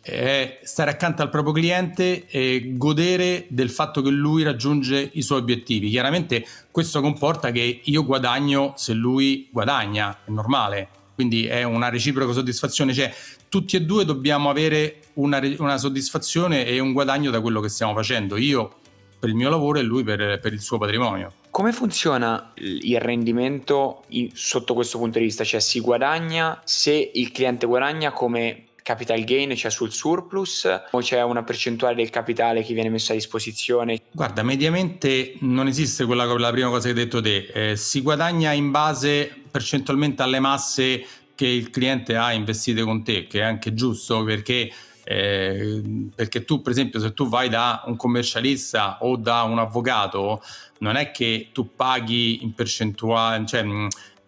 è 0.00 0.60
stare 0.62 0.90
accanto 0.90 1.22
al 1.22 1.30
proprio 1.30 1.52
cliente 1.52 2.26
e 2.26 2.72
godere 2.74 3.46
del 3.48 3.70
fatto 3.70 4.00
che 4.02 4.10
lui 4.10 4.42
raggiunge 4.42 5.10
i 5.12 5.22
suoi 5.22 5.40
obiettivi. 5.40 5.90
Chiaramente 5.90 6.44
questo 6.70 7.00
comporta 7.00 7.50
che 7.50 7.80
io 7.82 8.04
guadagno 8.04 8.74
se 8.76 8.92
lui 8.92 9.48
guadagna, 9.50 10.18
è 10.24 10.30
normale, 10.30 10.88
quindi 11.14 11.46
è 11.46 11.64
una 11.64 11.88
reciproca 11.88 12.32
soddisfazione, 12.32 12.94
cioè 12.94 13.12
tutti 13.48 13.76
e 13.76 13.82
due 13.82 14.04
dobbiamo 14.04 14.50
avere 14.50 15.00
una, 15.14 15.40
una, 15.58 15.76
soddisfazione 15.76 16.64
e 16.64 16.78
un 16.78 16.92
guadagno 16.92 17.30
da 17.30 17.40
quello 17.40 17.60
che 17.60 17.68
stiamo 17.68 17.92
facendo, 17.94 18.36
io 18.36 18.76
per 19.18 19.28
il 19.28 19.34
mio 19.34 19.50
lavoro 19.50 19.80
e 19.80 19.82
lui 19.82 20.04
per, 20.04 20.38
per 20.38 20.52
il 20.52 20.60
suo 20.60 20.78
patrimonio. 20.78 21.32
Come 21.50 21.72
funziona 21.72 22.52
il 22.54 23.00
rendimento 23.00 24.04
sotto 24.32 24.74
questo 24.74 24.98
punto 24.98 25.18
di 25.18 25.24
vista? 25.24 25.42
Cioè 25.42 25.58
si 25.58 25.80
guadagna 25.80 26.60
se 26.62 27.10
il 27.12 27.32
cliente 27.32 27.66
guadagna 27.66 28.12
come 28.12 28.67
capital 28.88 29.22
gain, 29.22 29.54
cioè 29.54 29.70
sul 29.70 29.92
surplus, 29.92 30.66
o 30.92 31.00
c'è 31.00 31.22
una 31.22 31.42
percentuale 31.42 31.94
del 31.94 32.08
capitale 32.08 32.62
che 32.62 32.72
viene 32.72 32.88
messa 32.88 33.12
a 33.12 33.16
disposizione? 33.16 34.00
Guarda, 34.10 34.42
mediamente 34.42 35.34
non 35.40 35.66
esiste 35.66 36.06
quella 36.06 36.24
la 36.24 36.50
prima 36.50 36.70
cosa 36.70 36.84
che 36.84 36.88
hai 36.88 36.94
detto 36.94 37.20
te, 37.20 37.50
eh, 37.52 37.76
si 37.76 38.00
guadagna 38.00 38.52
in 38.52 38.70
base 38.70 39.30
percentualmente 39.50 40.22
alle 40.22 40.40
masse 40.40 41.04
che 41.34 41.46
il 41.46 41.68
cliente 41.68 42.16
ha 42.16 42.32
investite 42.32 42.82
con 42.82 43.04
te, 43.04 43.26
che 43.26 43.40
è 43.40 43.42
anche 43.42 43.74
giusto 43.74 44.24
perché, 44.24 44.72
eh, 45.04 45.82
perché 46.14 46.46
tu 46.46 46.62
per 46.62 46.72
esempio 46.72 46.98
se 46.98 47.12
tu 47.12 47.28
vai 47.28 47.50
da 47.50 47.82
un 47.84 47.96
commercialista 47.96 48.98
o 49.02 49.16
da 49.16 49.42
un 49.42 49.58
avvocato 49.58 50.42
non 50.78 50.96
è 50.96 51.10
che 51.10 51.50
tu 51.52 51.74
paghi 51.76 52.42
in 52.42 52.54
percentuale, 52.54 53.44
cioè 53.44 53.64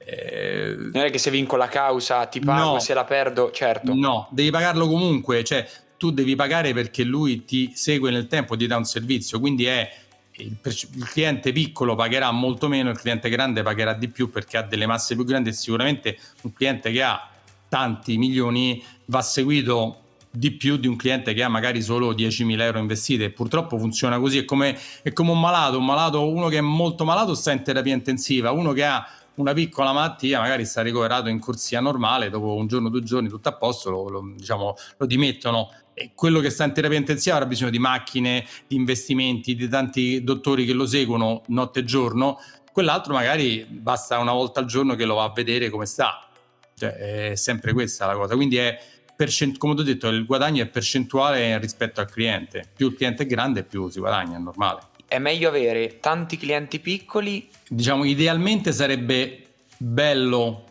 Eh, 0.02 0.74
non 0.92 1.04
è 1.04 1.10
che 1.10 1.18
se 1.18 1.30
vinco 1.30 1.56
la 1.56 1.68
causa 1.68 2.26
ti 2.26 2.40
pago, 2.40 2.72
no, 2.72 2.78
se 2.80 2.94
la 2.94 3.04
perdo, 3.04 3.50
certo. 3.50 3.94
No, 3.94 4.28
devi 4.30 4.50
pagarlo 4.50 4.88
comunque, 4.88 5.44
cioè 5.44 5.68
tu 5.96 6.10
devi 6.10 6.34
pagare 6.34 6.72
perché 6.72 7.04
lui 7.04 7.44
ti 7.44 7.72
segue 7.74 8.10
nel 8.10 8.26
tempo, 8.26 8.56
ti 8.56 8.66
dà 8.66 8.76
un 8.76 8.84
servizio, 8.84 9.38
quindi 9.38 9.66
è 9.66 9.88
il, 10.32 10.56
il, 10.62 11.08
cliente 11.08 11.52
piccolo 11.52 11.94
pagherà 11.94 12.30
molto 12.30 12.68
meno, 12.68 12.88
il 12.90 12.98
cliente 12.98 13.28
grande 13.28 13.62
pagherà 13.62 13.92
di 13.92 14.08
più 14.08 14.30
perché 14.30 14.56
ha 14.56 14.62
delle 14.62 14.86
masse 14.86 15.14
più 15.14 15.24
grandi 15.24 15.50
e 15.50 15.52
sicuramente 15.52 16.18
un 16.42 16.52
cliente 16.54 16.90
che 16.90 17.02
ha 17.02 17.28
tanti 17.68 18.16
milioni 18.16 18.82
va 19.06 19.20
seguito 19.20 19.98
di 20.30 20.52
più 20.52 20.76
di 20.76 20.86
un 20.86 20.96
cliente 20.96 21.34
che 21.34 21.42
ha 21.42 21.48
magari 21.48 21.82
solo 21.82 22.14
10.000 22.14 22.60
euro 22.60 22.78
investiti 22.78 23.24
e 23.24 23.30
purtroppo 23.30 23.78
funziona 23.78 24.18
così, 24.18 24.38
è 24.38 24.44
come, 24.44 24.78
è 25.02 25.12
come 25.12 25.32
un 25.32 25.40
malato, 25.40 25.78
un 25.78 25.84
malato, 25.84 26.28
uno 26.28 26.48
che 26.48 26.58
è 26.58 26.62
molto 26.62 27.04
malato 27.04 27.34
sta 27.34 27.50
in 27.52 27.62
terapia 27.62 27.94
intensiva, 27.94 28.52
uno 28.52 28.72
che 28.72 28.84
ha 28.84 29.06
una 29.40 29.52
piccola 29.52 29.92
malattia, 29.92 30.40
magari 30.40 30.64
sta 30.64 30.82
ricoverato 30.82 31.28
in 31.28 31.40
corsia 31.40 31.80
normale, 31.80 32.30
dopo 32.30 32.54
un 32.54 32.66
giorno, 32.66 32.88
due 32.88 33.02
giorni, 33.02 33.28
tutto 33.28 33.48
a 33.48 33.52
posto, 33.52 33.90
lo, 33.90 34.08
lo, 34.08 34.32
diciamo, 34.36 34.74
lo 34.96 35.06
dimettono. 35.06 35.70
E 35.94 36.12
quello 36.14 36.40
che 36.40 36.50
sta 36.50 36.64
in 36.64 36.72
terapia 36.72 36.98
intensiva 36.98 37.36
avrà 37.36 37.46
bisogno 37.46 37.70
di 37.70 37.78
macchine, 37.78 38.46
di 38.66 38.76
investimenti, 38.76 39.54
di 39.54 39.68
tanti 39.68 40.22
dottori 40.22 40.64
che 40.64 40.72
lo 40.72 40.86
seguono 40.86 41.42
notte 41.48 41.80
e 41.80 41.84
giorno. 41.84 42.38
Quell'altro 42.72 43.12
magari 43.12 43.66
basta 43.68 44.18
una 44.18 44.32
volta 44.32 44.60
al 44.60 44.66
giorno 44.66 44.94
che 44.94 45.04
lo 45.04 45.14
va 45.14 45.24
a 45.24 45.32
vedere 45.34 45.68
come 45.68 45.86
sta. 45.86 46.28
Cioè, 46.74 47.30
è 47.30 47.34
sempre 47.34 47.72
questa 47.72 48.06
la 48.06 48.14
cosa. 48.14 48.34
Quindi 48.36 48.56
è, 48.56 48.78
percent- 49.14 49.58
come 49.58 49.74
ho 49.74 49.82
detto, 49.82 50.08
il 50.08 50.24
guadagno 50.24 50.62
è 50.62 50.66
percentuale 50.66 51.58
rispetto 51.58 52.00
al 52.00 52.10
cliente. 52.10 52.70
Più 52.74 52.88
il 52.88 52.94
cliente 52.94 53.24
è 53.24 53.26
grande, 53.26 53.64
più 53.64 53.88
si 53.88 53.98
guadagna, 53.98 54.36
è 54.36 54.40
normale 54.40 54.89
è 55.10 55.18
meglio 55.18 55.48
avere 55.48 55.98
tanti 55.98 56.36
clienti 56.36 56.78
piccoli? 56.78 57.48
Diciamo, 57.68 58.04
idealmente 58.04 58.70
sarebbe 58.70 59.42
bello 59.76 60.66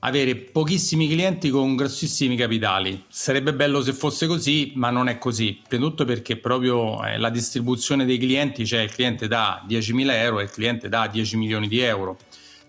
avere 0.00 0.34
pochissimi 0.34 1.08
clienti 1.08 1.48
con 1.48 1.76
grossissimi 1.76 2.34
capitali. 2.34 3.04
Sarebbe 3.06 3.54
bello 3.54 3.80
se 3.82 3.92
fosse 3.92 4.26
così, 4.26 4.72
ma 4.74 4.90
non 4.90 5.06
è 5.06 5.16
così. 5.18 5.62
Prima 5.68 5.86
tutto 5.86 6.04
perché 6.04 6.36
proprio 6.38 7.04
eh, 7.04 7.18
la 7.18 7.30
distribuzione 7.30 8.04
dei 8.04 8.18
clienti, 8.18 8.66
cioè 8.66 8.80
il 8.80 8.90
cliente 8.90 9.28
da 9.28 9.64
10.000 9.64 10.10
euro 10.10 10.40
e 10.40 10.42
il 10.42 10.50
cliente 10.50 10.88
da 10.88 11.06
10 11.06 11.36
milioni 11.36 11.68
di 11.68 11.78
euro. 11.78 12.18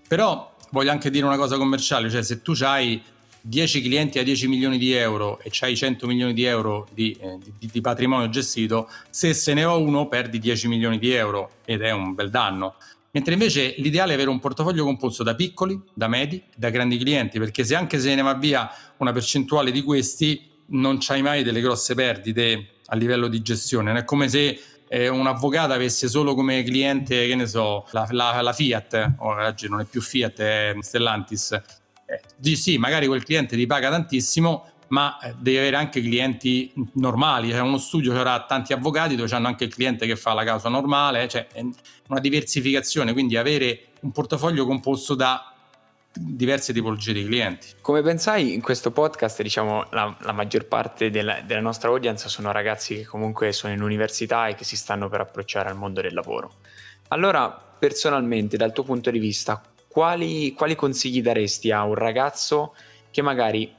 Però 0.07 0.55
voglio 0.69 0.91
anche 0.91 1.09
dire 1.09 1.25
una 1.25 1.37
cosa 1.37 1.57
commerciale, 1.57 2.07
cioè 2.11 2.21
se 2.21 2.43
tu 2.43 2.53
hai 2.61 3.01
10 3.47 3.81
clienti 3.83 4.17
a 4.17 4.23
10 4.23 4.47
milioni 4.47 4.79
di 4.79 4.93
euro 4.93 5.39
e 5.39 5.49
c'hai 5.51 5.75
100 5.75 6.07
milioni 6.07 6.33
di 6.33 6.45
euro 6.45 6.87
di, 6.91 7.15
eh, 7.19 7.37
di, 7.59 7.69
di, 7.71 7.79
patrimonio 7.81 8.27
gestito, 8.27 8.89
se 9.11 9.35
se 9.35 9.53
ne 9.53 9.61
va 9.61 9.75
uno 9.75 10.07
perdi 10.07 10.39
10 10.39 10.67
milioni 10.67 10.97
di 10.97 11.11
euro 11.11 11.51
ed 11.63 11.83
è 11.83 11.91
un 11.91 12.15
bel 12.15 12.31
danno. 12.31 12.75
Mentre 13.11 13.33
invece 13.33 13.75
l'ideale 13.77 14.11
è 14.11 14.15
avere 14.15 14.31
un 14.31 14.39
portafoglio 14.39 14.83
composto 14.83 15.21
da 15.21 15.35
piccoli, 15.35 15.79
da 15.93 16.07
medi, 16.07 16.41
da 16.55 16.71
grandi 16.71 16.97
clienti, 16.97 17.37
perché 17.37 17.63
se 17.63 17.75
anche 17.75 17.99
se 17.99 18.15
ne 18.15 18.23
va 18.23 18.33
via 18.33 18.67
una 18.97 19.11
percentuale 19.11 19.69
di 19.69 19.83
questi, 19.83 20.49
non 20.69 20.97
c'hai 20.99 21.21
mai 21.21 21.43
delle 21.43 21.61
grosse 21.61 21.93
perdite 21.93 22.69
a 22.87 22.95
livello 22.95 23.27
di 23.27 23.43
gestione. 23.43 23.89
Non 23.91 23.97
è 23.97 24.03
come 24.05 24.27
se 24.27 24.59
eh, 24.87 25.07
un 25.07 25.27
avvocato 25.27 25.71
avesse 25.71 26.07
solo 26.07 26.33
come 26.33 26.63
cliente, 26.63 27.27
che 27.27 27.35
ne 27.35 27.45
so, 27.45 27.85
la, 27.91 28.07
la, 28.09 28.41
la 28.41 28.53
Fiat, 28.53 29.13
oggi 29.19 29.69
non 29.69 29.81
è 29.81 29.85
più 29.85 30.01
Fiat, 30.01 30.39
è 30.39 30.75
Stellantis, 30.79 31.61
eh, 32.05 32.55
sì, 32.55 32.77
magari 32.77 33.07
quel 33.07 33.23
cliente 33.23 33.55
ti 33.55 33.65
paga 33.65 33.89
tantissimo, 33.89 34.69
ma 34.89 35.19
eh, 35.19 35.33
devi 35.37 35.57
avere 35.57 35.75
anche 35.75 36.01
clienti 36.01 36.71
normali, 36.93 37.49
cioè 37.49 37.61
uno 37.61 37.77
studio 37.77 38.11
che 38.11 38.17
avrà 38.17 38.45
tanti 38.45 38.73
avvocati 38.73 39.15
dove 39.15 39.27
c'hanno 39.27 39.47
anche 39.47 39.63
il 39.63 39.73
cliente 39.73 40.05
che 40.05 40.15
fa 40.15 40.33
la 40.33 40.43
causa 40.43 40.69
normale, 40.69 41.27
cioè 41.27 41.47
una 42.07 42.19
diversificazione, 42.19 43.13
quindi 43.13 43.37
avere 43.37 43.87
un 44.01 44.11
portafoglio 44.11 44.65
composto 44.65 45.15
da 45.15 45.51
diverse 46.17 46.71
tipologie 46.71 47.13
di 47.13 47.25
clienti. 47.25 47.67
Come 47.81 48.01
pensai, 48.01 48.53
in 48.53 48.61
questo 48.61 48.91
podcast, 48.91 49.41
diciamo, 49.41 49.87
la, 49.91 50.15
la 50.21 50.31
maggior 50.31 50.65
parte 50.65 51.09
della, 51.09 51.41
della, 51.41 51.59
nostra 51.59 51.89
audience 51.89 52.29
sono 52.29 52.51
ragazzi 52.51 52.95
che 52.95 53.05
comunque 53.05 53.51
sono 53.51 53.73
in 53.73 53.81
università 53.81 54.47
e 54.47 54.55
che 54.55 54.63
si 54.63 54.77
stanno 54.77 55.09
per 55.09 55.21
approcciare 55.21 55.69
al 55.69 55.75
mondo 55.75 56.01
del 56.01 56.13
lavoro. 56.13 56.53
Allora, 57.09 57.49
personalmente, 57.49 58.55
dal 58.55 58.71
tuo 58.71 58.83
punto 58.83 59.11
di 59.11 59.19
vista, 59.19 59.61
quali, 59.95 60.51
quali 60.51 60.75
consigli 60.75 61.21
daresti 61.21 61.71
a 61.71 61.85
un 61.85 61.93
ragazzo 61.93 62.75
che 63.11 63.21
magari 63.21 63.73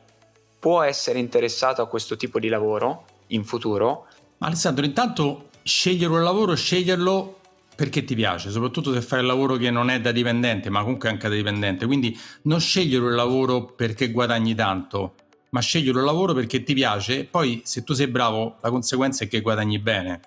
può 0.58 0.80
essere 0.80 1.18
interessato 1.18 1.82
a 1.82 1.86
questo 1.86 2.16
tipo 2.16 2.40
di 2.40 2.48
lavoro 2.48 3.04
in 3.26 3.44
futuro? 3.44 4.06
Alessandro, 4.38 4.86
intanto 4.86 5.50
scegliere 5.62 6.10
un 6.10 6.22
lavoro, 6.22 6.54
sceglierlo 6.56 7.40
perché 7.76 8.02
ti 8.04 8.14
piace, 8.14 8.48
soprattutto 8.48 8.94
se 8.94 9.02
fai 9.02 9.20
il 9.20 9.26
lavoro 9.26 9.56
che 9.56 9.70
non 9.70 9.90
è 9.90 10.00
da 10.00 10.10
dipendente, 10.10 10.70
ma 10.70 10.80
comunque 10.80 11.10
anche 11.10 11.28
da 11.28 11.34
dipendente. 11.34 11.84
Quindi 11.84 12.18
non 12.44 12.60
scegliere 12.60 13.04
un 13.04 13.14
lavoro 13.14 13.66
perché 13.66 14.10
guadagni 14.10 14.54
tanto, 14.54 15.16
ma 15.50 15.60
scegliere 15.60 15.98
un 15.98 16.06
lavoro 16.06 16.32
perché 16.32 16.62
ti 16.62 16.72
piace. 16.72 17.26
Poi, 17.26 17.60
se 17.62 17.84
tu 17.84 17.92
sei 17.92 18.06
bravo, 18.06 18.56
la 18.62 18.70
conseguenza 18.70 19.24
è 19.24 19.28
che 19.28 19.42
guadagni 19.42 19.78
bene. 19.78 20.20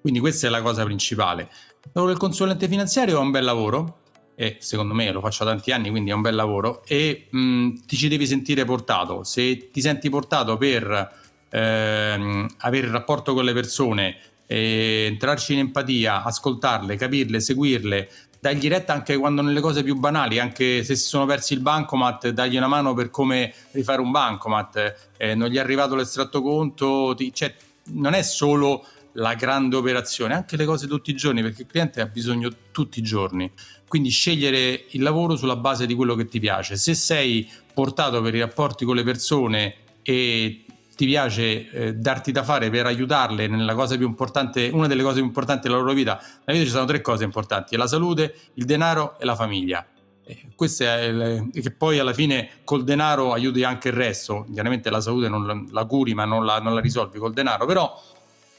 Quindi 0.00 0.20
questa 0.20 0.46
è 0.46 0.50
la 0.50 0.62
cosa 0.62 0.84
principale. 0.84 1.50
Il 1.82 1.90
lavoro 1.92 2.12
del 2.12 2.20
consulente 2.22 2.66
finanziario 2.66 3.18
è 3.18 3.20
un 3.20 3.30
bel 3.30 3.44
lavoro, 3.44 3.98
e 4.34 4.56
secondo 4.60 4.94
me 4.94 5.10
lo 5.12 5.20
faccio 5.20 5.44
da 5.44 5.50
tanti 5.50 5.70
anni, 5.70 5.90
quindi 5.90 6.10
è 6.10 6.14
un 6.14 6.22
bel 6.22 6.34
lavoro, 6.34 6.82
e 6.86 7.26
mh, 7.30 7.84
ti 7.86 7.96
ci 7.96 8.08
devi 8.08 8.26
sentire 8.26 8.64
portato. 8.64 9.24
Se 9.24 9.70
ti 9.70 9.80
senti 9.80 10.10
portato 10.10 10.56
per 10.56 11.12
ehm, 11.48 12.48
avere 12.58 12.86
il 12.86 12.92
rapporto 12.92 13.34
con 13.34 13.44
le 13.44 13.52
persone, 13.52 14.16
eh, 14.46 15.06
entrarci 15.08 15.52
in 15.54 15.60
empatia, 15.60 16.22
ascoltarle, 16.22 16.96
capirle, 16.96 17.40
seguirle, 17.40 18.10
dargli 18.40 18.68
retta 18.68 18.92
anche 18.92 19.16
quando 19.16 19.40
nelle 19.40 19.60
cose 19.60 19.82
più 19.82 19.94
banali, 19.94 20.38
anche 20.38 20.84
se 20.84 20.96
si 20.96 21.06
sono 21.06 21.24
persi 21.24 21.54
il 21.54 21.60
bancomat, 21.60 22.28
dargli 22.28 22.56
una 22.56 22.66
mano 22.66 22.92
per 22.92 23.08
come 23.08 23.54
rifare 23.70 24.02
un 24.02 24.10
bancomat, 24.10 25.12
eh, 25.16 25.34
non 25.34 25.48
gli 25.48 25.56
è 25.56 25.60
arrivato 25.60 25.94
l'estratto 25.94 26.42
conto, 26.42 27.14
ti, 27.16 27.32
cioè, 27.32 27.54
non 27.92 28.12
è 28.12 28.22
solo 28.22 28.84
la 29.14 29.34
grande 29.34 29.76
operazione, 29.76 30.34
anche 30.34 30.56
le 30.56 30.64
cose 30.64 30.86
tutti 30.86 31.10
i 31.10 31.14
giorni, 31.14 31.42
perché 31.42 31.62
il 31.62 31.68
cliente 31.68 32.00
ha 32.00 32.06
bisogno 32.06 32.50
tutti 32.70 32.98
i 32.98 33.02
giorni. 33.02 33.50
Quindi 33.88 34.08
scegliere 34.08 34.86
il 34.90 35.02
lavoro 35.02 35.36
sulla 35.36 35.56
base 35.56 35.86
di 35.86 35.94
quello 35.94 36.14
che 36.14 36.26
ti 36.26 36.40
piace. 36.40 36.76
Se 36.76 36.94
sei 36.94 37.50
portato 37.72 38.20
per 38.22 38.34
i 38.34 38.40
rapporti 38.40 38.84
con 38.84 38.96
le 38.96 39.04
persone 39.04 39.74
e 40.02 40.64
ti 40.96 41.06
piace 41.06 41.70
eh, 41.70 41.94
darti 41.94 42.32
da 42.32 42.42
fare 42.42 42.70
per 42.70 42.86
aiutarle 42.86 43.46
nella 43.46 43.74
cosa 43.74 43.96
più 43.96 44.06
importante, 44.06 44.70
una 44.72 44.86
delle 44.86 45.02
cose 45.02 45.16
più 45.16 45.24
importanti 45.24 45.68
della 45.68 45.80
loro 45.80 45.92
vita, 45.92 46.20
nella 46.44 46.58
vita 46.58 46.64
ci 46.64 46.70
sono 46.70 46.84
tre 46.84 47.00
cose 47.00 47.24
importanti, 47.24 47.76
la 47.76 47.86
salute, 47.86 48.34
il 48.54 48.64
denaro 48.64 49.18
e 49.18 49.24
la 49.24 49.34
famiglia. 49.34 49.86
Eh, 50.26 50.48
questo 50.54 50.84
è 50.84 51.02
il, 51.02 51.50
che 51.52 51.70
poi 51.70 51.98
alla 51.98 52.12
fine 52.12 52.48
col 52.64 52.84
denaro 52.84 53.32
aiuti 53.32 53.62
anche 53.62 53.88
il 53.88 53.94
resto, 53.94 54.46
chiaramente 54.52 54.88
la 54.88 55.00
salute 55.00 55.28
non 55.28 55.46
la, 55.46 55.62
la 55.70 55.84
curi 55.84 56.14
ma 56.14 56.24
non 56.24 56.44
la, 56.44 56.58
non 56.60 56.74
la 56.74 56.80
risolvi 56.80 57.18
col 57.18 57.32
denaro, 57.32 57.66
però 57.66 58.00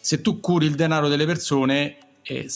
se 0.05 0.21
tu 0.21 0.39
curi 0.39 0.67
il 0.67 0.75
denaro 0.75 1.07
delle 1.07 1.25
persone 1.25 1.97
eh, 2.21 2.47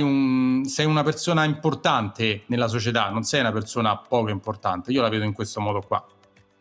un, 0.00 0.62
sei 0.64 0.86
una 0.86 1.02
persona 1.02 1.44
importante 1.44 2.44
nella 2.46 2.66
società, 2.66 3.10
non 3.10 3.24
sei 3.24 3.40
una 3.40 3.52
persona 3.52 3.94
poco 3.98 4.30
importante. 4.30 4.90
Io 4.90 5.02
la 5.02 5.10
vedo 5.10 5.24
in 5.24 5.34
questo 5.34 5.60
modo 5.60 5.82
qua. 5.82 6.02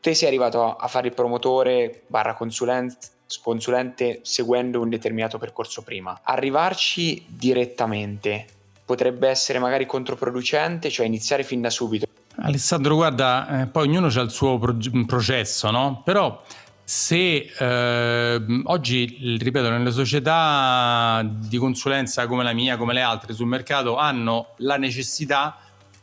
Te 0.01 0.13
sei 0.13 0.27
arrivato 0.27 0.75
a 0.75 0.87
fare 0.89 1.07
il 1.07 1.13
promotore 1.13 2.03
barra 2.07 2.33
consulente, 2.33 3.07
consulente 3.41 4.19
seguendo 4.23 4.81
un 4.81 4.89
determinato 4.89 5.37
percorso 5.37 5.81
prima. 5.81 6.19
Arrivarci 6.21 7.23
direttamente 7.25 8.45
potrebbe 8.83 9.29
essere 9.29 9.59
magari 9.59 9.85
controproducente, 9.85 10.89
cioè 10.89 11.05
iniziare 11.05 11.43
fin 11.43 11.61
da 11.61 11.69
subito. 11.69 12.05
Alessandro, 12.35 12.95
guarda, 12.95 13.61
eh, 13.61 13.67
poi 13.67 13.87
ognuno 13.87 14.07
ha 14.07 14.21
il 14.21 14.31
suo 14.31 14.57
pro- 14.57 14.75
processo, 15.05 15.71
no? 15.71 16.01
Però 16.03 16.41
se 16.83 17.49
eh, 17.57 18.45
oggi, 18.65 19.37
ripeto, 19.39 19.69
nelle 19.69 19.91
società 19.91 21.25
di 21.25 21.57
consulenza 21.57 22.27
come 22.27 22.43
la 22.43 22.53
mia, 22.53 22.77
come 22.77 22.93
le 22.93 23.01
altre 23.01 23.33
sul 23.33 23.47
mercato, 23.47 23.95
hanno 23.95 24.49
la 24.57 24.77
necessità 24.77 25.57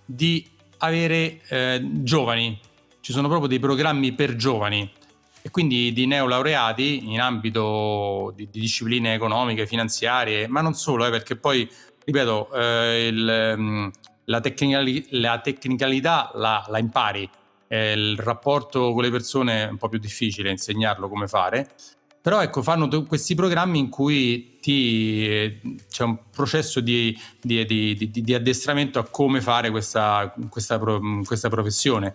di 0.04 0.48
avere 0.78 1.40
eh, 1.48 1.80
giovani, 2.02 2.58
ci 3.00 3.12
sono 3.12 3.28
proprio 3.28 3.48
dei 3.48 3.58
programmi 3.58 4.12
per 4.12 4.36
giovani. 4.36 4.90
E 5.42 5.50
quindi 5.50 5.92
di 5.92 6.06
neolaureati 6.06 7.10
in 7.12 7.20
ambito 7.20 8.32
di, 8.36 8.48
di 8.50 8.60
discipline 8.60 9.14
economiche, 9.14 9.66
finanziarie, 9.66 10.48
ma 10.48 10.60
non 10.60 10.74
solo, 10.74 11.06
eh, 11.06 11.10
perché 11.10 11.36
poi, 11.36 11.68
ripeto, 12.04 12.52
eh, 12.52 13.06
il, 13.06 13.54
mm, 13.56 13.88
la, 14.24 14.40
tecnicali- 14.40 15.06
la, 15.10 15.38
tecnicalità 15.40 16.30
la, 16.34 16.64
la 16.68 16.78
impari 16.78 17.28
eh, 17.72 17.92
il 17.92 18.18
rapporto 18.18 18.92
con 18.92 19.02
le 19.02 19.10
persone 19.10 19.66
è 19.66 19.70
un 19.70 19.76
po' 19.76 19.88
più 19.88 20.00
difficile 20.00 20.50
insegnarlo 20.50 21.08
come 21.08 21.28
fare, 21.28 21.70
però 22.20 22.42
ecco, 22.42 22.62
fanno 22.62 22.88
questi 23.04 23.36
programmi 23.36 23.78
in 23.78 23.88
cui 23.88 24.58
ti, 24.60 25.24
eh, 25.26 25.60
c'è 25.88 26.02
un 26.02 26.18
processo 26.30 26.80
di, 26.80 27.16
di, 27.40 27.64
di, 27.64 28.10
di, 28.10 28.34
addestramento 28.34 28.98
a 28.98 29.04
come 29.04 29.40
fare 29.40 29.70
questa, 29.70 30.34
questa, 30.48 30.78
questa, 31.24 31.48
professione. 31.48 32.14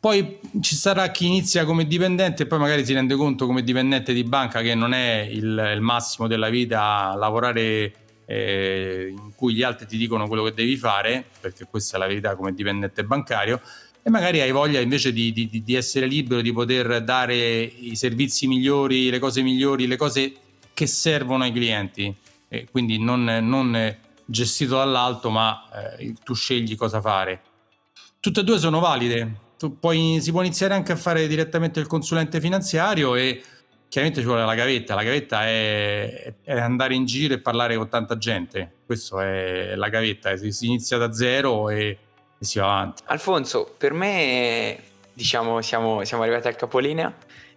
Poi 0.00 0.40
ci 0.60 0.74
sarà 0.74 1.08
chi 1.10 1.26
inizia 1.26 1.64
come 1.64 1.86
dipendente 1.86 2.42
e 2.42 2.46
poi 2.46 2.58
magari 2.58 2.84
si 2.84 2.94
rende 2.94 3.14
conto 3.14 3.46
come 3.46 3.62
dipendente 3.62 4.12
di 4.12 4.24
banca 4.24 4.62
che 4.62 4.74
non 4.74 4.92
è 4.94 5.28
il, 5.30 5.72
il 5.74 5.80
massimo 5.80 6.26
della 6.26 6.48
vita 6.48 7.14
lavorare 7.14 7.92
eh, 8.24 9.14
in 9.16 9.34
cui 9.36 9.54
gli 9.54 9.62
altri 9.62 9.86
ti 9.86 9.96
dicono 9.96 10.26
quello 10.26 10.42
che 10.42 10.54
devi 10.54 10.76
fare, 10.76 11.26
perché 11.40 11.66
questa 11.70 11.96
è 11.96 12.00
la 12.00 12.06
verità 12.06 12.34
come 12.34 12.54
dipendente 12.54 13.04
bancario, 13.04 13.60
e 14.04 14.10
magari 14.10 14.40
hai 14.40 14.50
voglia 14.50 14.80
invece 14.80 15.12
di, 15.12 15.32
di, 15.32 15.62
di, 15.62 15.74
essere 15.74 16.06
libero, 16.06 16.40
di 16.40 16.52
poter 16.52 17.04
dare 17.04 17.36
i 17.36 17.94
servizi 17.94 18.48
migliori, 18.48 19.10
le 19.10 19.20
cose 19.20 19.42
migliori, 19.42 19.86
le 19.86 19.96
cose 19.96 20.32
che 20.74 20.86
servono 20.86 21.44
ai 21.44 21.52
clienti. 21.52 22.12
E 22.48 22.66
quindi 22.70 22.98
non, 22.98 23.24
non 23.24 23.96
gestito 24.24 24.76
dall'alto, 24.76 25.30
ma 25.30 25.96
eh, 25.98 26.14
tu 26.24 26.34
scegli 26.34 26.74
cosa 26.74 27.00
fare. 27.00 27.40
Tutte 28.18 28.40
e 28.40 28.44
due 28.44 28.58
sono 28.58 28.80
valide. 28.80 29.40
Puoi, 29.78 30.18
si 30.20 30.32
può 30.32 30.42
iniziare 30.42 30.74
anche 30.74 30.90
a 30.90 30.96
fare 30.96 31.28
direttamente 31.28 31.78
il 31.78 31.86
consulente 31.86 32.40
finanziario 32.40 33.14
e 33.14 33.40
chiaramente 33.88 34.20
ci 34.20 34.26
vuole 34.26 34.44
la 34.44 34.54
gavetta. 34.56 34.96
La 34.96 35.04
gavetta 35.04 35.46
è, 35.46 36.34
è 36.42 36.58
andare 36.58 36.94
in 36.96 37.04
giro 37.04 37.34
e 37.34 37.38
parlare 37.38 37.76
con 37.76 37.88
tanta 37.88 38.18
gente. 38.18 38.78
Questa 38.84 39.22
è 39.22 39.74
la 39.76 39.88
gavetta. 39.88 40.36
Si, 40.36 40.50
si 40.50 40.66
inizia 40.66 40.98
da 40.98 41.12
zero 41.12 41.70
e 41.70 41.96
si 42.44 42.58
va 42.58 42.66
avanti. 42.66 43.02
Alfonso, 43.06 43.74
per 43.76 43.92
me, 43.92 44.78
diciamo, 45.12 45.60
siamo, 45.60 46.04
siamo 46.04 46.22
arrivati 46.22 46.48
al 46.48 46.56
capolinea, 46.56 47.14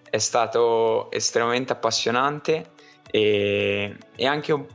è 0.09 0.17
stato 0.17 1.11
estremamente 1.11 1.73
appassionante 1.73 2.71
e, 3.09 3.95
e 4.15 4.25
anche, 4.25 4.67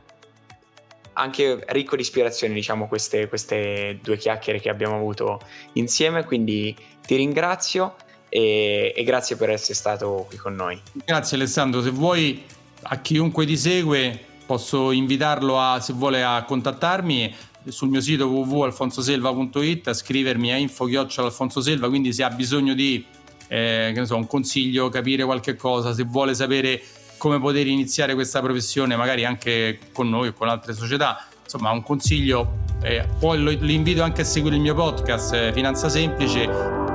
anche, 1.13 1.63
ricco 1.67 1.95
di 1.95 2.01
ispirazione, 2.01 2.53
diciamo, 2.53 2.87
queste, 2.87 3.27
queste 3.27 3.99
due 4.01 4.17
chiacchiere 4.17 4.59
che 4.59 4.69
abbiamo 4.69 4.95
avuto 4.95 5.39
insieme, 5.73 6.25
quindi 6.25 6.75
ti 7.05 7.15
ringrazio 7.15 7.95
e, 8.29 8.93
e 8.95 9.03
grazie 9.03 9.35
per 9.35 9.49
essere 9.49 9.73
stato 9.73 10.25
qui 10.27 10.37
con 10.37 10.55
noi. 10.55 10.81
Grazie 11.05 11.37
Alessandro, 11.37 11.81
se 11.81 11.89
vuoi 11.89 12.43
a 12.83 12.97
chiunque 12.99 13.45
ti 13.45 13.57
segue 13.57 14.29
posso 14.51 14.91
invitarlo 14.91 15.57
a, 15.57 15.79
se 15.79 15.93
vuole 15.93 16.23
a 16.23 16.43
contattarmi 16.43 17.33
sul 17.67 17.89
mio 17.89 18.01
sito 18.01 18.27
www.alfonsoselva.it 18.27 19.87
a 19.87 19.93
scrivermi 19.93 20.51
a 20.51 20.57
info-alfonsoselva, 20.57 21.89
quindi 21.89 22.13
se 22.13 22.23
ha 22.23 22.29
bisogno 22.29 22.73
di 22.73 23.05
eh, 23.47 24.01
so, 24.03 24.15
un 24.15 24.27
consiglio, 24.27 24.89
capire 24.89 25.23
qualche 25.23 25.55
cosa, 25.55 25.93
se 25.93 26.03
vuole 26.03 26.33
sapere 26.33 26.81
come 27.17 27.39
poter 27.39 27.67
iniziare 27.67 28.13
questa 28.13 28.41
professione, 28.41 28.95
magari 28.95 29.25
anche 29.25 29.79
con 29.91 30.09
noi 30.09 30.29
o 30.29 30.33
con 30.33 30.47
altre 30.47 30.73
società, 30.73 31.27
insomma 31.43 31.71
un 31.71 31.83
consiglio, 31.83 32.59
eh, 32.81 33.05
poi 33.19 33.39
lo, 33.39 33.51
li 33.51 33.73
invito 33.73 34.01
anche 34.01 34.21
a 34.21 34.25
seguire 34.25 34.55
il 34.55 34.61
mio 34.61 34.73
podcast 34.73 35.33
eh, 35.33 35.51
Finanza 35.53 35.87
Semplice 35.87 36.90